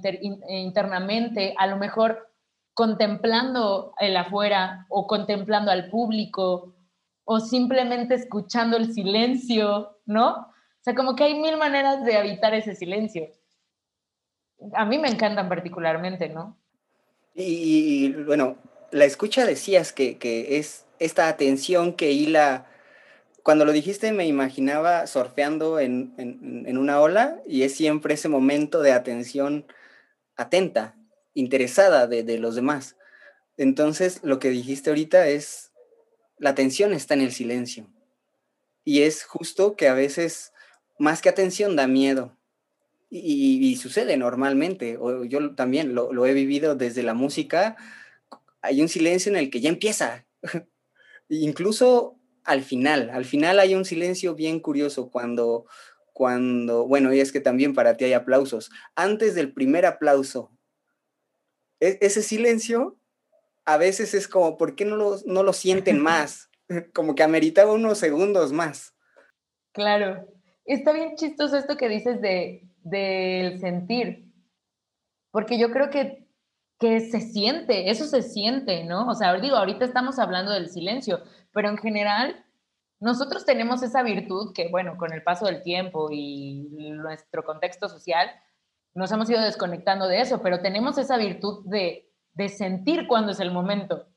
e 0.48 0.58
internamente, 0.58 1.54
a 1.58 1.66
lo 1.66 1.76
mejor 1.76 2.30
contemplando 2.74 3.94
el 3.98 4.16
afuera 4.16 4.86
o 4.88 5.06
contemplando 5.06 5.70
al 5.70 5.90
público 5.90 6.74
o 7.24 7.40
simplemente 7.40 8.14
escuchando 8.14 8.76
el 8.76 8.92
silencio, 8.92 9.98
¿no? 10.06 10.30
O 10.30 10.82
sea, 10.82 10.94
como 10.94 11.14
que 11.14 11.24
hay 11.24 11.38
mil 11.38 11.56
maneras 11.56 12.04
de 12.04 12.16
habitar 12.16 12.54
ese 12.54 12.74
silencio. 12.74 13.28
A 14.74 14.84
mí 14.84 14.98
me 14.98 15.08
encantan 15.08 15.48
particularmente, 15.48 16.28
¿no? 16.28 16.58
Y, 17.34 18.12
bueno, 18.24 18.56
la 18.90 19.04
escucha 19.04 19.46
decías 19.46 19.92
que, 19.92 20.18
que, 20.18 20.58
es 20.58 20.86
esta 20.98 21.28
atención 21.28 21.94
que 21.94 22.12
hila, 22.12 22.66
cuando 23.42 23.64
lo 23.64 23.72
dijiste 23.72 24.12
me 24.12 24.26
imaginaba 24.26 25.06
surfeando 25.06 25.78
en, 25.78 26.12
en, 26.18 26.64
en 26.66 26.76
una 26.76 27.00
ola 27.00 27.40
y 27.46 27.62
es 27.62 27.74
siempre 27.74 28.14
ese 28.14 28.28
momento 28.28 28.82
de 28.82 28.92
atención 28.92 29.66
atenta, 30.36 30.96
interesada 31.34 32.06
de, 32.06 32.38
los 32.38 32.54
demás. 32.54 32.96
Entonces, 33.56 34.20
lo 34.22 34.38
que 34.38 34.50
dijiste 34.50 34.90
ahorita 34.90 35.28
es, 35.28 35.69
la 36.40 36.50
atención 36.50 36.92
está 36.92 37.14
en 37.14 37.20
el 37.20 37.32
silencio. 37.32 37.86
Y 38.84 39.02
es 39.02 39.24
justo 39.24 39.76
que 39.76 39.88
a 39.88 39.94
veces, 39.94 40.52
más 40.98 41.20
que 41.20 41.28
atención, 41.28 41.76
da 41.76 41.86
miedo. 41.86 42.36
Y, 43.10 43.76
sucede 43.76 44.16
normalmente. 44.16 44.96
O 44.98 45.24
yo 45.24 45.54
también 45.54 45.94
lo, 45.94 46.26
he 46.26 46.32
vivido 46.32 46.74
desde 46.74 47.02
la 47.02 47.12
música. 47.12 47.76
Hay 48.62 48.80
un 48.80 48.88
silencio 48.88 49.30
en 49.30 49.36
el 49.36 49.50
que 49.50 49.60
ya 49.60 49.68
empieza. 49.68 50.26
Incluso 51.28 52.16
al 52.44 52.62
final, 52.62 53.10
al 53.10 53.26
final 53.26 53.60
hay 53.60 53.74
un 53.74 53.84
silencio 53.84 54.34
bien 54.34 54.60
curioso 54.60 55.10
cuando, 55.10 55.66
cuando, 56.14 56.86
bueno, 56.86 57.12
y 57.12 57.20
es 57.20 57.32
que 57.32 57.40
también 57.40 57.74
para 57.74 57.96
ti 57.98 58.06
hay 58.06 58.14
aplausos. 58.14 58.70
Antes 58.94 59.34
del 59.34 59.52
primer 59.52 59.84
aplauso, 59.84 60.50
e-, 61.80 61.98
ese 62.00 62.22
silencio 62.22 62.99
a 63.72 63.76
veces 63.76 64.14
es 64.14 64.28
como, 64.28 64.56
¿por 64.56 64.74
qué 64.74 64.84
no 64.84 64.96
lo, 64.96 65.16
no 65.26 65.42
lo 65.42 65.52
sienten 65.52 65.98
más? 66.02 66.50
como 66.94 67.14
que 67.14 67.22
ameritaba 67.22 67.72
unos 67.72 67.98
segundos 67.98 68.52
más. 68.52 68.94
Claro. 69.72 70.26
Está 70.64 70.92
bien 70.92 71.16
chistoso 71.16 71.56
esto 71.56 71.76
que 71.76 71.88
dices 71.88 72.20
de, 72.20 72.68
del 72.82 73.58
sentir, 73.60 74.30
porque 75.32 75.58
yo 75.58 75.70
creo 75.70 75.90
que, 75.90 76.28
que 76.78 77.00
se 77.00 77.20
siente, 77.20 77.90
eso 77.90 78.04
se 78.04 78.22
siente, 78.22 78.84
¿no? 78.84 79.08
O 79.08 79.14
sea, 79.14 79.34
digo, 79.40 79.56
ahorita 79.56 79.84
estamos 79.84 80.18
hablando 80.18 80.52
del 80.52 80.68
silencio, 80.68 81.22
pero 81.52 81.68
en 81.68 81.78
general 81.78 82.44
nosotros 83.00 83.44
tenemos 83.44 83.82
esa 83.82 84.02
virtud 84.02 84.52
que, 84.54 84.68
bueno, 84.68 84.96
con 84.96 85.12
el 85.12 85.22
paso 85.22 85.46
del 85.46 85.62
tiempo 85.62 86.08
y 86.12 86.90
nuestro 86.92 87.42
contexto 87.44 87.88
social, 87.88 88.30
nos 88.94 89.10
hemos 89.10 89.30
ido 89.30 89.40
desconectando 89.40 90.06
de 90.06 90.20
eso, 90.20 90.42
pero 90.42 90.60
tenemos 90.60 90.98
esa 90.98 91.16
virtud 91.16 91.64
de, 91.66 92.09
sentir 92.48 93.06
cuándo 93.06 93.32
es 93.32 93.40
el 93.40 93.50
momento, 93.50 94.08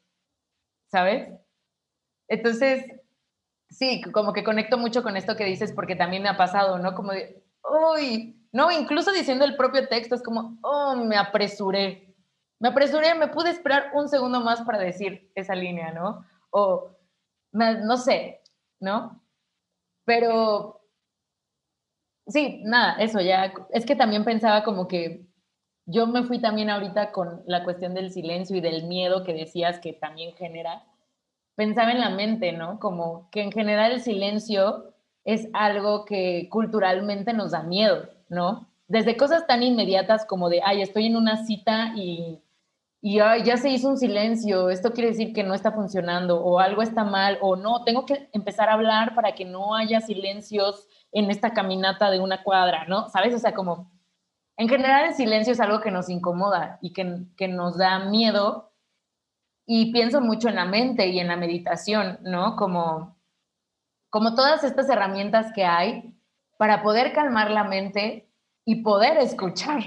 ¿sabes? 0.91 1.30
Entonces, 2.28 2.86
sí, 3.69 4.02
como 4.12 4.34
que 4.34 4.43
conecto 4.43 4.78
mucho 4.78 5.04
con 5.04 5.17
esto 5.17 5.36
que 5.36 5.45
dices 5.45 5.73
porque 5.73 5.95
también 5.95 6.23
me 6.23 6.30
ha 6.30 6.38
pasado, 6.38 6.80
¿no? 6.80 6.95
Como 6.95 7.12
de, 7.12 7.43
uy, 7.95 8.47
no, 8.52 8.71
incluso 8.71 9.12
diciendo 9.12 9.45
el 9.45 9.56
propio 9.56 9.88
texto 9.88 10.15
es 10.15 10.23
como, 10.23 10.58
oh, 10.62 10.95
me 10.95 11.17
apresuré. 11.17 12.15
Me 12.60 12.69
apresuré, 12.69 13.15
me 13.15 13.28
pude 13.28 13.49
esperar 13.49 13.91
un 13.93 14.08
segundo 14.08 14.39
más 14.39 14.62
para 14.62 14.80
decir 14.80 15.32
esa 15.36 15.56
línea, 15.56 15.91
¿no? 15.91 16.26
O, 16.52 16.91
no 17.52 17.97
sé, 17.97 18.41
¿no? 18.80 19.21
Pero 20.06 20.84
Sí, 22.28 22.62
nada, 22.63 22.95
eso 23.02 23.19
ya. 23.19 23.54
Es 23.71 23.86
que 23.86 23.95
también 23.95 24.23
pensaba 24.23 24.63
como 24.63 24.88
que 24.88 25.26
yo 25.86 26.08
me 26.08 26.24
fui 26.24 26.39
también 26.39 26.69
ahorita 26.69 27.12
con 27.12 27.43
la 27.46 27.63
cuestión 27.63 27.93
del 27.93 28.12
silencio 28.12 28.56
y 28.56 28.62
del 28.62 28.84
miedo 28.84 29.24
que 29.24 29.34
decías 29.34 29.80
que 29.80 29.93
también 29.93 30.34
genera. 30.36 30.84
Pensaba 31.56 31.91
en 31.91 32.00
la 32.00 32.10
mente, 32.10 32.52
¿no? 32.54 32.80
Como 32.80 33.30
que 33.32 33.41
en 33.41 33.52
general 33.52 33.91
el 33.91 34.02
silencio 34.02 34.93
es 35.26 35.50
algo 35.54 36.06
que 36.06 36.48
culturalmente 36.50 37.34
nos 37.34 37.52
da 37.52 37.63
miedo, 37.63 38.10
¿no? 38.30 38.69
Desde 38.88 39.17
cosas 39.17 39.46
tan 39.48 39.63
inmediatas 39.63 40.26
como 40.26 40.50
de, 40.50 40.62
ay, 40.63 40.82
estoy 40.82 41.08
en 41.08 41.15
una 41.15 41.46
cita 41.46 41.93
y, 41.96 42.41
y 43.02 43.17
ya 43.17 43.58
se 43.58 43.69
hizo 43.69 43.89
un 43.89 43.98
silencio, 43.98 44.69
esto 44.69 44.93
quiere 44.93 45.10
decir 45.10 45.34
que 45.34 45.43
no 45.43 45.54
está 45.54 45.72
funcionando 45.72 46.41
o 46.41 46.60
algo 46.60 46.82
está 46.82 47.04
mal 47.04 47.38
o 47.41 47.56
no, 47.56 47.84
tengo 47.84 48.06
que 48.06 48.30
empezar 48.34 48.69
a 48.69 48.74
hablar 48.74 49.15
para 49.15 49.36
que 49.36 49.46
no 49.46 49.76
haya 49.76 50.02
silencios 50.02 50.88
en 51.12 51.30
esta 51.30 51.54
caminata 51.54 52.10
de 52.10 52.19
una 52.19 52.43
cuadra, 52.43 52.86
¿no? 52.88 53.10
¿Sabes? 53.10 53.34
O 53.34 53.39
sea, 53.39 53.54
como 53.54 53.93
en 54.58 54.70
general 54.70 55.06
el 55.06 55.13
silencio 55.13 55.54
es 55.54 55.60
algo 55.60 55.82
que 55.82 55.92
nos 55.92 56.10
incomoda 56.10 56.78
y 56.82 56.94
que, 56.94 57.48
nos 57.48 57.78
da 57.78 58.00
miedo 58.00 58.72
y 59.66 59.92
pienso 59.92 60.22
mucho 60.22 60.50
en 60.50 60.56
la 60.56 60.66
mente 60.66 61.08
y 61.08 61.20
en 61.20 61.28
la 61.28 61.38
meditación, 61.38 62.20
¿no? 62.22 62.56
Como, 62.56 63.18
como 64.10 64.36
todas 64.36 64.63
estas 64.63 64.89
herramientas 64.89 65.52
que 65.54 65.66
hay 65.66 66.16
para 66.58 66.84
poder 66.84 67.13
calmar 67.13 67.50
la 67.50 67.63
mente 67.63 68.30
y 68.66 68.84
poder 68.84 69.18
escuchar, 69.18 69.82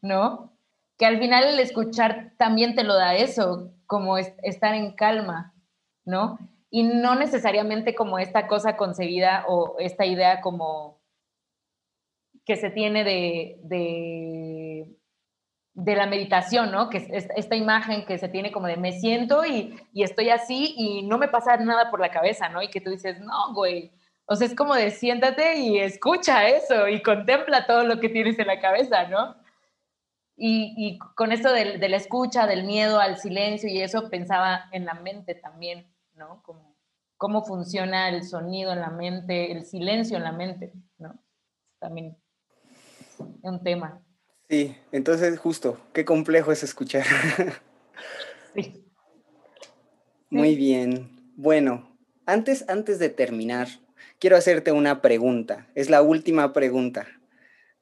¿no? 0.00 0.52
Que 0.96 1.06
al 1.06 1.18
final 1.18 1.44
el 1.44 1.60
escuchar 1.60 2.32
también 2.36 2.74
te 2.74 2.84
lo 2.84 2.94
da 2.94 3.14
eso, 3.14 3.72
como 3.86 4.18
estar 4.18 4.74
en 4.74 4.92
calma, 4.92 5.54
¿no? 6.04 6.38
y 6.70 6.82
no 6.82 7.14
necesariamente 7.14 7.94
como 7.94 8.18
esta 8.18 8.46
cosa 8.46 8.76
concebida 8.76 9.44
o 9.48 9.76
esta 9.78 10.04
idea 10.04 10.40
como 10.40 10.97
que 12.48 12.56
se 12.56 12.70
tiene 12.70 13.04
de, 13.04 13.60
de, 15.74 15.94
la 15.94 16.06
meditación, 16.06 16.72
¿no? 16.72 16.88
Que 16.88 16.96
es 16.96 17.28
esta 17.36 17.54
imagen 17.54 18.06
que 18.06 18.18
se 18.18 18.28
tiene 18.28 18.50
como 18.50 18.66
de 18.66 18.76
me 18.76 18.98
siento 18.98 19.44
y, 19.44 19.78
y, 19.92 20.02
estoy 20.02 20.30
así 20.30 20.74
y 20.76 21.02
no 21.02 21.18
me 21.18 21.28
pasa 21.28 21.56
nada 21.58 21.90
por 21.90 22.00
la 22.00 22.10
cabeza, 22.10 22.48
¿no? 22.48 22.62
Y 22.62 22.70
que 22.70 22.80
tú 22.80 22.90
dices, 22.90 23.20
no, 23.20 23.52
güey. 23.54 23.92
O 24.24 24.34
sea, 24.34 24.46
es 24.46 24.56
como 24.56 24.74
de 24.74 24.90
siéntate 24.90 25.58
y 25.58 25.78
escucha 25.78 26.48
eso 26.48 26.88
y 26.88 27.02
contempla 27.02 27.66
todo 27.66 27.84
lo 27.84 28.00
que 28.00 28.08
tienes 28.08 28.38
en 28.38 28.46
la 28.46 28.60
cabeza, 28.60 29.06
¿no? 29.08 29.36
Y, 30.36 30.74
y 30.76 30.98
con 30.98 31.30
esto 31.32 31.52
de, 31.52 31.78
de 31.78 31.88
la 31.88 31.98
escucha, 31.98 32.46
del 32.46 32.64
miedo 32.64 32.98
al 32.98 33.18
silencio 33.18 33.68
y 33.68 33.80
eso 33.82 34.08
pensaba 34.10 34.64
en 34.72 34.84
la 34.86 34.94
mente 34.94 35.34
también 35.34 35.86
¿no? 36.14 36.42
Como 36.42 36.76
cómo 37.18 37.44
funciona 37.44 38.08
el 38.08 38.24
sonido 38.24 38.72
en 38.72 38.80
la 38.80 38.90
mente, 38.90 39.52
el 39.52 39.64
silencio 39.64 40.16
en 40.16 40.24
la 40.24 40.32
mente, 40.32 40.72
¿no? 40.98 41.18
También 41.78 42.16
un 43.20 43.62
tema. 43.62 44.02
Sí, 44.48 44.76
entonces 44.92 45.38
justo, 45.38 45.78
qué 45.92 46.04
complejo 46.04 46.52
es 46.52 46.62
escuchar. 46.62 47.04
sí. 48.54 48.84
Muy 50.30 50.56
bien. 50.56 51.32
Bueno, 51.36 51.96
antes, 52.26 52.68
antes 52.68 52.98
de 52.98 53.08
terminar, 53.08 53.68
quiero 54.18 54.36
hacerte 54.36 54.72
una 54.72 55.00
pregunta. 55.02 55.66
Es 55.74 55.90
la 55.90 56.02
última 56.02 56.52
pregunta. 56.52 57.06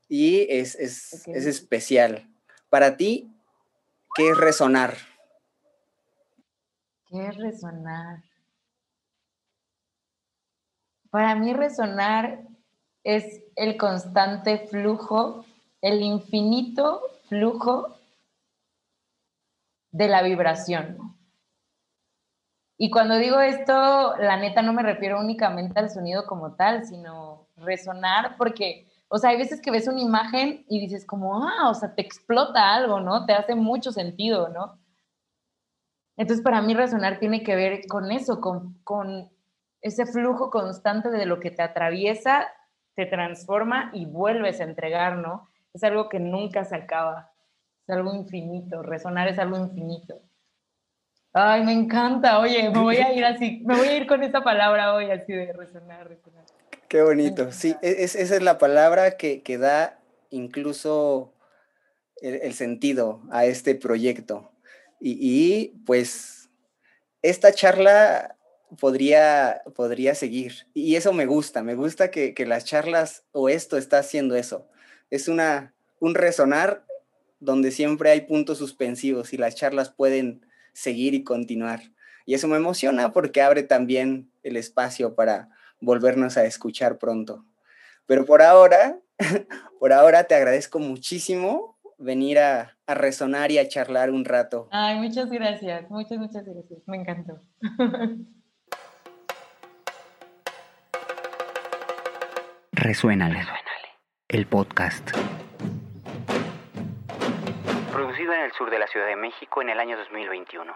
Y 0.08 0.46
es, 0.50 0.74
es, 0.76 1.26
es 1.26 1.46
especial. 1.46 2.28
Para 2.68 2.96
ti, 2.96 3.32
¿qué 4.14 4.30
es 4.30 4.36
resonar? 4.36 4.96
¿Qué 7.08 7.26
es 7.26 7.36
resonar? 7.36 8.22
Para 11.10 11.34
mí 11.36 11.54
resonar 11.54 12.46
es 13.06 13.40
el 13.54 13.76
constante 13.76 14.66
flujo, 14.66 15.44
el 15.80 16.02
infinito 16.02 17.02
flujo 17.28 17.96
de 19.92 20.08
la 20.08 20.22
vibración. 20.22 21.16
Y 22.76 22.90
cuando 22.90 23.16
digo 23.16 23.38
esto, 23.38 24.16
la 24.18 24.36
neta 24.38 24.60
no 24.60 24.72
me 24.72 24.82
refiero 24.82 25.20
únicamente 25.20 25.78
al 25.78 25.88
sonido 25.88 26.26
como 26.26 26.56
tal, 26.56 26.84
sino 26.84 27.46
resonar, 27.54 28.36
porque, 28.36 28.90
o 29.06 29.18
sea, 29.18 29.30
hay 29.30 29.38
veces 29.38 29.60
que 29.60 29.70
ves 29.70 29.86
una 29.86 30.00
imagen 30.00 30.66
y 30.68 30.80
dices 30.80 31.06
como, 31.06 31.46
ah, 31.46 31.70
o 31.70 31.74
sea, 31.74 31.94
te 31.94 32.02
explota 32.02 32.74
algo, 32.74 32.98
¿no? 32.98 33.24
Te 33.24 33.34
hace 33.34 33.54
mucho 33.54 33.92
sentido, 33.92 34.48
¿no? 34.48 34.80
Entonces, 36.16 36.42
para 36.42 36.60
mí 36.60 36.74
resonar 36.74 37.20
tiene 37.20 37.44
que 37.44 37.54
ver 37.54 37.86
con 37.86 38.10
eso, 38.10 38.40
con, 38.40 38.74
con 38.82 39.30
ese 39.80 40.06
flujo 40.06 40.50
constante 40.50 41.08
de 41.08 41.24
lo 41.24 41.38
que 41.38 41.52
te 41.52 41.62
atraviesa, 41.62 42.48
te 42.96 43.06
transforma 43.06 43.90
y 43.92 44.06
vuelves 44.06 44.60
a 44.60 44.64
entregar, 44.64 45.18
¿no? 45.18 45.48
Es 45.72 45.84
algo 45.84 46.08
que 46.08 46.18
nunca 46.18 46.64
se 46.64 46.74
acaba, 46.74 47.30
es 47.86 47.94
algo 47.94 48.14
infinito, 48.14 48.82
resonar 48.82 49.28
es 49.28 49.38
algo 49.38 49.58
infinito. 49.58 50.20
Ay, 51.32 51.64
me 51.64 51.72
encanta. 51.72 52.40
Oye, 52.40 52.70
me 52.70 52.80
voy 52.80 52.96
a 52.96 53.12
ir 53.12 53.24
así, 53.24 53.62
me 53.64 53.76
voy 53.76 53.88
a 53.88 53.96
ir 53.96 54.06
con 54.06 54.22
esa 54.22 54.42
palabra 54.42 54.94
hoy, 54.94 55.10
así 55.10 55.32
de 55.32 55.52
resonar, 55.52 56.08
resonar. 56.08 56.44
Qué 56.88 57.02
bonito. 57.02 57.52
Sí, 57.52 57.76
es, 57.82 58.16
esa 58.16 58.36
es 58.36 58.42
la 58.42 58.56
palabra 58.58 59.18
que, 59.18 59.42
que 59.42 59.58
da 59.58 59.98
incluso 60.30 61.34
el, 62.20 62.54
sentido 62.54 63.20
a 63.30 63.44
este 63.44 63.74
proyecto. 63.74 64.50
Y, 64.98 65.82
pues 65.84 66.48
esta 67.22 67.52
charla 67.52 68.35
podría, 68.78 69.62
podría 69.74 70.14
seguir. 70.14 70.66
Y 70.74 70.96
eso 70.96 71.12
me 71.12 71.26
gusta, 71.26 71.62
me 71.62 71.74
gusta 71.74 72.10
que, 72.10 72.34
que 72.34 72.46
las 72.46 72.64
charlas 72.64 73.24
o 73.32 73.48
esto 73.48 73.76
está 73.76 73.98
haciendo 73.98 74.36
eso. 74.36 74.68
Es 75.10 75.28
una, 75.28 75.74
un 76.00 76.14
resonar 76.14 76.84
donde 77.40 77.70
siempre 77.70 78.10
hay 78.10 78.22
puntos 78.22 78.58
suspensivos 78.58 79.32
y 79.32 79.36
las 79.36 79.54
charlas 79.54 79.90
pueden 79.90 80.46
seguir 80.72 81.14
y 81.14 81.24
continuar. 81.24 81.80
Y 82.24 82.34
eso 82.34 82.48
me 82.48 82.56
emociona 82.56 83.12
porque 83.12 83.42
abre 83.42 83.62
también 83.62 84.30
el 84.42 84.56
espacio 84.56 85.14
para 85.14 85.48
volvernos 85.80 86.36
a 86.36 86.44
escuchar 86.44 86.98
pronto. 86.98 87.44
Pero 88.06 88.24
por 88.24 88.42
ahora, 88.42 88.98
por 89.80 89.92
ahora 89.92 90.24
te 90.24 90.34
agradezco 90.34 90.78
muchísimo 90.78 91.76
venir 91.98 92.38
a, 92.38 92.76
a 92.86 92.94
resonar 92.94 93.50
y 93.50 93.58
a 93.58 93.68
charlar 93.68 94.10
un 94.10 94.24
rato. 94.24 94.68
Ay, 94.70 94.98
muchas 94.98 95.30
gracias, 95.30 95.88
muchas, 95.90 96.18
muchas 96.18 96.44
gracias. 96.44 96.80
Me 96.86 96.96
encantó. 96.96 97.40
Resuénale. 102.86 103.44
El 104.28 104.46
podcast. 104.46 105.10
en 108.32 108.42
el 108.44 108.52
sur 108.52 108.70
de 108.70 108.78
la 108.78 108.86
Ciudad 108.86 109.08
de 109.08 109.16
México 109.16 109.60
en 109.60 109.70
el 109.70 109.80
año 109.80 109.96
2021. 109.98 110.72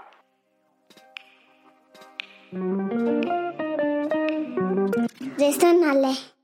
Resónale. 5.39 6.40